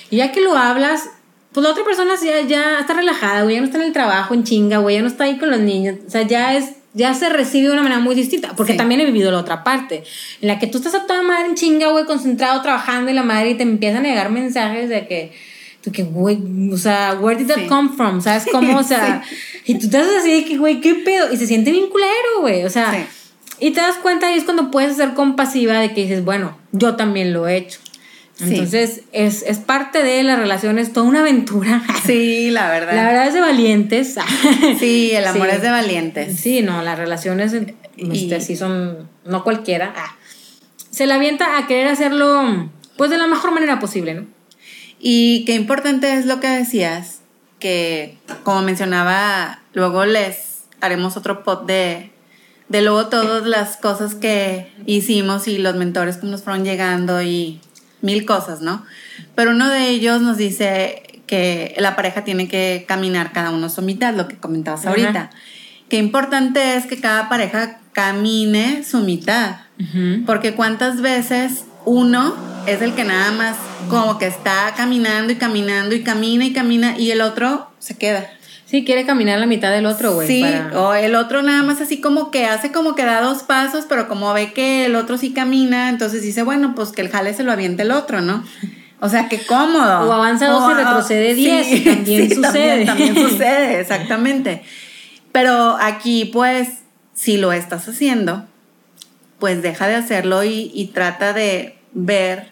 [0.09, 1.09] y ya que lo hablas,
[1.51, 4.33] pues la otra persona ya, ya está relajada, güey, ya no está en el trabajo
[4.33, 7.13] en chinga, güey, ya no está ahí con los niños, o sea, ya es, ya
[7.13, 8.77] se recibe de una manera muy distinta, porque Sí.
[8.77, 10.03] también he vivido la otra parte,
[10.41, 13.23] en la que tú estás a toda madre en chinga, güey, concentrado trabajando y la
[13.23, 15.31] madre y te empiezan a llegar mensajes de que,
[15.83, 16.37] de que, güey,
[16.71, 17.67] o sea, where did that Sí.
[17.67, 18.21] come from?
[18.21, 18.77] ¿Sabes cómo?
[18.77, 19.23] O sea,
[19.65, 22.41] y tú te haces así de que, güey, qué pedo, y se siente bien culero,
[22.41, 23.67] güey, o sea, Sí.
[23.67, 26.95] y te das cuenta y es cuando puedes ser compasiva de que dices, bueno, yo
[26.97, 27.79] también lo he hecho.
[28.43, 28.53] Sí.
[28.55, 31.83] Entonces, es, es parte de las relaciones, toda una aventura.
[32.05, 32.95] Sí, la verdad.
[32.95, 34.15] La verdad es de valientes.
[34.79, 35.55] Sí, el amor Sí.
[35.57, 36.39] es de valientes.
[36.39, 37.53] Sí, no, las relaciones
[37.97, 39.93] Y- este, sí son, no cualquiera.
[39.95, 40.15] Ah.
[40.89, 44.25] Se la avienta a querer hacerlo, pues, de la mejor manera posible, ¿no?
[44.99, 47.19] Y qué importante es lo que decías,
[47.59, 52.11] que como mencionaba, luego les haremos otro pod de,
[52.69, 57.61] de luego todas las cosas que hicimos y los mentores que nos fueron llegando y
[58.01, 58.85] mil cosas, ¿no?
[59.35, 63.81] Pero uno de ellos nos dice que la pareja tiene que caminar cada uno su
[63.81, 65.29] mitad, lo que comentabas ahorita.
[65.89, 69.55] Qué importante es que cada pareja camine su mitad.
[70.25, 72.35] Porque cuántas veces uno
[72.67, 73.57] es el que nada más
[73.89, 78.29] como que está caminando y caminando y camina y camina y el otro se queda.
[78.72, 80.28] Sí, quiere caminar la mitad del otro, güey.
[80.28, 83.43] sí, para- o el otro nada más así como que hace como que da dos
[83.43, 87.09] pasos, pero como ve que el otro sí camina, entonces dice, bueno, pues que el
[87.09, 88.43] jale se lo aviente el otro, ¿no?
[89.01, 90.07] O sea, qué cómodo.
[90.09, 92.86] O avanza dos y retrocede diez, también sucede.
[92.86, 94.63] También, también sucede, exactamente.
[95.34, 96.69] Pero aquí, pues,
[97.13, 98.45] si lo estás haciendo,
[99.39, 102.50] pues deja de hacerlo y, y trata de ver,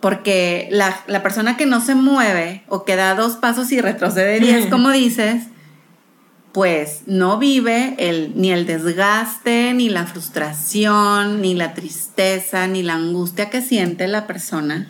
[0.00, 4.40] porque la, la persona que no se mueve o que da dos pasos y retrocede
[4.40, 5.44] diez, como dices,
[6.52, 12.94] pues no vive el, ni el desgaste, ni la frustración, ni la tristeza, ni la
[12.94, 14.88] angustia que siente la persona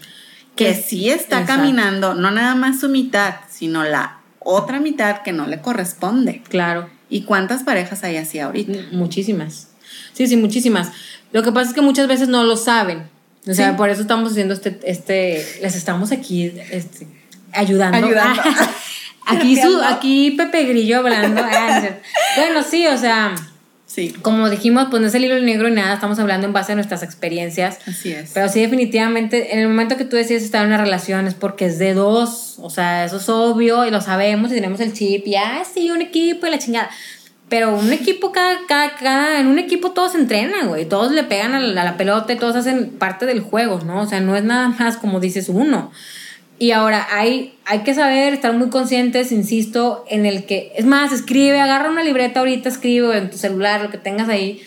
[0.58, 1.62] que sí está exacto.
[1.62, 6.42] caminando, no nada más su mitad, sino la otra mitad que no le corresponde.
[6.48, 6.90] Claro.
[7.08, 8.86] ¿Y cuántas parejas hay así ahorita?
[8.92, 9.68] Muchísimas.
[10.12, 10.90] Sí, sí, muchísimas.
[11.32, 13.08] Lo que pasa es que muchas veces no lo saben.
[13.48, 13.76] O sea, Sí.
[13.76, 17.06] por eso estamos haciendo este, este, les estamos aquí este,
[17.52, 18.06] ayudando.
[18.06, 18.42] Ayudando.
[19.26, 21.42] aquí, su, aquí Pepe Grillo hablando.
[21.44, 21.82] Ah,
[22.36, 23.34] bueno, sí, o sea,
[23.88, 26.72] Sí, como dijimos, pues no es el libro negro y nada, estamos hablando en base
[26.72, 27.78] a nuestras experiencias.
[27.86, 28.32] así es.
[28.34, 31.64] Pero sí, definitivamente, en el momento que tú decides estar en una relación es porque
[31.64, 35.26] es de dos, o sea, eso es obvio y lo sabemos y tenemos el chip
[35.26, 36.90] y, ah, sí, un equipo y la chingada.
[37.48, 41.54] Pero un equipo, cada, cada, cada, en un equipo todos entrenan, güey, todos le pegan
[41.54, 44.02] a la, a la pelota y todos hacen parte del juego, ¿no?
[44.02, 45.90] O sea, no es nada más como dices uno.
[46.58, 51.12] Y ahora hay, hay que saber, estar muy conscientes, insisto, en el que, es más,
[51.12, 54.60] escribe, agarra una libreta ahorita, escribe en tu celular, lo que tengas ahí,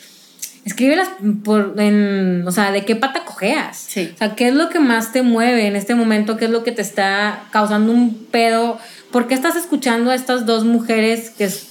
[0.63, 1.09] escríbelas
[1.43, 3.77] por, en, o sea, de qué pata cojeas.
[3.77, 4.09] Sí.
[4.13, 6.63] O sea, qué es lo que más te mueve en este momento, qué es lo
[6.63, 8.79] que te está causando un pedo,
[9.11, 11.67] por qué estás escuchando a estas dos mujeres que es...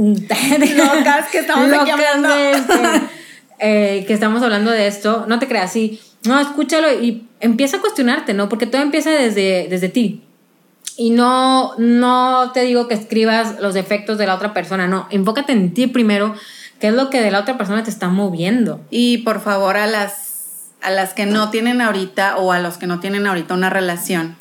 [0.76, 2.28] Locas que estamos aquí hablando.
[3.58, 6.00] eh, que estamos hablando de esto, no te creas así.
[6.24, 8.48] No, escúchalo y empieza a cuestionarte, ¿no?
[8.48, 10.22] Porque todo empieza desde, desde ti.
[10.96, 15.06] Y no, no te digo que escribas los defectos de la otra persona, no.
[15.10, 16.34] Enfócate en ti primero,
[16.78, 18.80] qué es lo que de la otra persona te está moviendo.
[18.90, 22.86] Y por favor a las, a las que no tienen ahorita o a los que
[22.86, 24.36] no tienen ahorita una relación,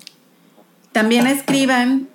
[0.91, 2.09] También escriban,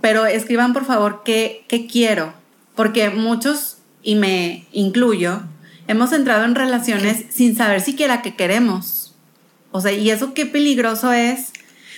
[0.00, 2.32] pero escriban por favor qué, qué quiero,
[2.78, 5.42] porque muchos, y me incluyo,
[5.88, 9.16] hemos entrado en relaciones sin saber siquiera qué queremos.
[9.72, 11.50] O sea, y eso qué peligroso es,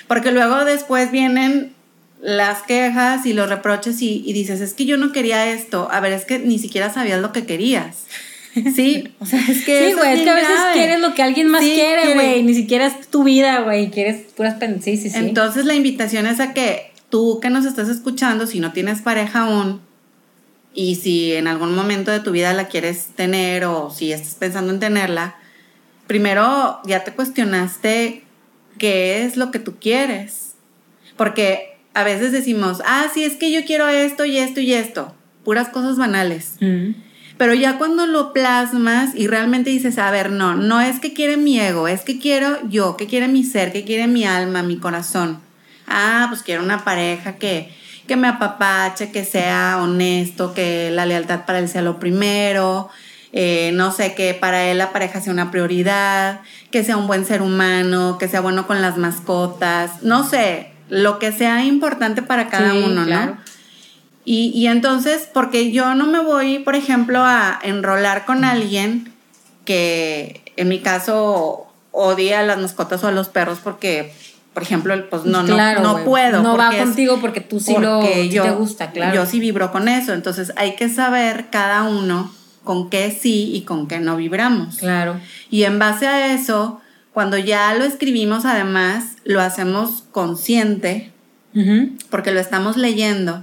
[0.09, 1.74] porque luego después vienen
[2.22, 5.87] las quejas y los reproches y, dices, es que yo no quería esto.
[5.93, 8.07] A ver, es que ni siquiera sabías lo que querías.
[8.74, 9.89] Sí, o sea, es que.
[9.89, 12.43] Sí, güey, es, que a veces quieres lo que alguien más quiere, güey.
[12.43, 13.91] Ni siquiera es tu vida, güey.
[13.91, 15.18] Quieres puras sí, sí, sí.
[15.18, 19.41] Entonces, la invitación es a que tú que nos estás escuchando, si no tienes pareja
[19.41, 19.83] aún,
[20.75, 24.73] y si en algún momento de tu vida la quieres tener o si estás pensando
[24.73, 25.37] en tenerla,
[26.07, 28.25] primero ya te cuestionaste
[28.79, 30.55] qué es lo que tú quieres.
[31.16, 35.14] Porque a veces decimos, ah, sí, es que yo quiero esto y esto y esto.
[35.45, 36.55] Puras cosas banales.
[37.37, 41.37] Pero ya cuando lo plasmas y realmente dices, a ver, no, no es que quiere
[41.37, 44.77] mi ego, es que quiero yo, que quiere mi ser, que quiere mi alma, mi
[44.77, 45.41] corazón.
[45.87, 47.73] Ah, pues quiero una pareja que,
[48.11, 52.90] que me apapache, que sea honesto, que la lealtad para él sea lo primero,
[53.32, 56.40] eh, no sé, que para él la pareja sea una prioridad,
[56.72, 61.20] que sea un buen ser humano, que sea bueno con las mascotas, no sé, lo
[61.20, 63.38] que sea importante para cada uno, ¿no?
[64.24, 69.12] Y, y, entonces, porque yo no me voy, por ejemplo, a enrolar con alguien
[69.64, 74.12] que en mi caso odia a las mascotas o a los perros porque,
[74.53, 76.42] por ejemplo, pues no, no, no puedo.
[76.42, 79.14] No va contigo porque tú sí lo te gusta, claro.
[79.14, 80.12] Yo sí vibro con eso.
[80.12, 82.32] Entonces hay que saber cada uno
[82.64, 84.76] con qué sí y con qué no vibramos.
[84.76, 85.20] Claro.
[85.51, 86.80] Y en base a eso,
[87.12, 91.12] cuando ya lo escribimos, además, lo hacemos consciente,
[92.11, 93.42] porque lo estamos leyendo.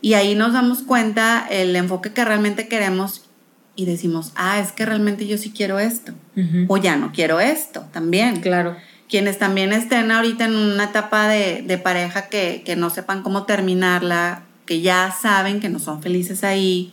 [0.00, 3.24] Y ahí nos damos cuenta el enfoque que realmente queremos
[3.76, 6.12] y decimos, ah, es que realmente yo sí quiero esto.
[6.68, 8.40] O ya no quiero esto también.
[8.40, 8.76] Claro.
[9.10, 13.42] Quienes también estén ahorita en una etapa de, de pareja que, que, no sepan cómo
[13.42, 16.92] terminarla, que ya saben que no son felices ahí,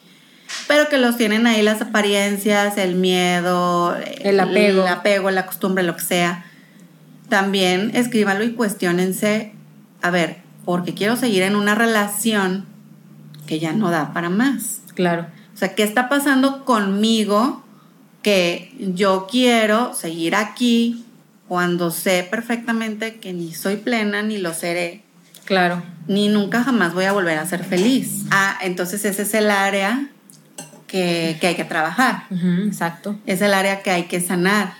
[0.67, 5.83] pero que los tienen ahí las apariencias, el miedo, el apego, el apego, la costumbre,
[5.83, 6.45] lo que sea.
[7.29, 9.51] También escríbanlo y cuestionense,
[10.01, 12.65] a ver, porque quiero seguir en una relación
[13.45, 14.81] que ya no da para más.
[14.95, 15.27] Claro.
[15.53, 17.63] O sea, ¿qué está pasando conmigo
[18.21, 21.05] que yo quiero seguir aquí
[21.47, 25.03] cuando sé perfectamente que ni soy plena ni lo seré?
[25.45, 25.81] Claro.
[26.07, 28.25] Ni nunca jamás voy a volver a ser feliz.
[28.31, 30.09] Ah, entonces ese es el área
[30.87, 32.23] que, hay que trabajar.
[32.65, 33.17] exacto.
[33.25, 34.73] Es el área que hay que sanar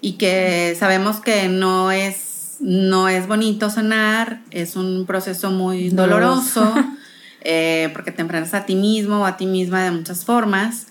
[0.00, 6.74] y que sabemos que no es, no es bonito sanar, es un proceso muy doloroso,
[7.40, 10.88] eh, porque te enfrentas a ti mismo o a ti misma de muchas formas,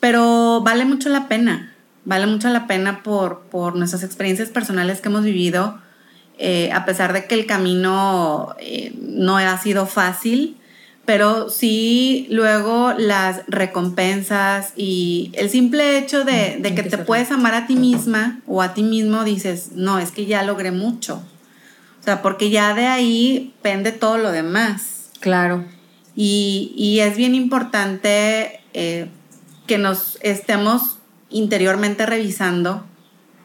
[0.00, 1.74] pero vale mucho la pena,
[2.08, 5.78] vale mucho la pena por, por nuestras experiencias personales que hemos vivido,
[6.38, 10.56] eh, a pesar de que el camino eh, no ha sido fácil,
[11.04, 17.66] pero sí luego las recompensas y el simple hecho de, que te puedes amar a
[17.66, 21.22] ti misma o a ti mismo dices, no, es que ya logré mucho.
[22.00, 25.10] O sea, porque ya de ahí pende todo lo demás.
[25.20, 25.62] Claro.
[26.16, 29.08] Y, es bien importante eh,
[29.66, 30.97] que nos estemos
[31.30, 32.84] interiormente revisando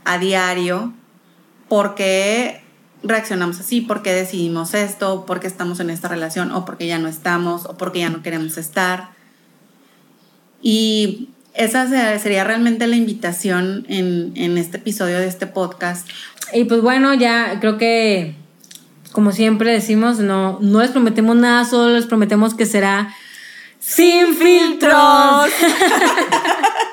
[0.05, 0.93] a diario
[1.67, 2.61] porque
[3.03, 6.99] reaccionamos así, por qué decidimos esto, por qué estamos en esta relación, o porque ya
[6.99, 9.09] no estamos, o porque ya no queremos estar.
[10.61, 11.88] Y esa
[12.19, 16.07] sería realmente la invitación en, este episodio de este podcast.
[16.53, 18.36] Y pues bueno, ya creo que,
[19.11, 23.13] como siempre decimos, no, no les prometemos nada, solo les prometemos que será
[23.79, 25.49] sin filtros.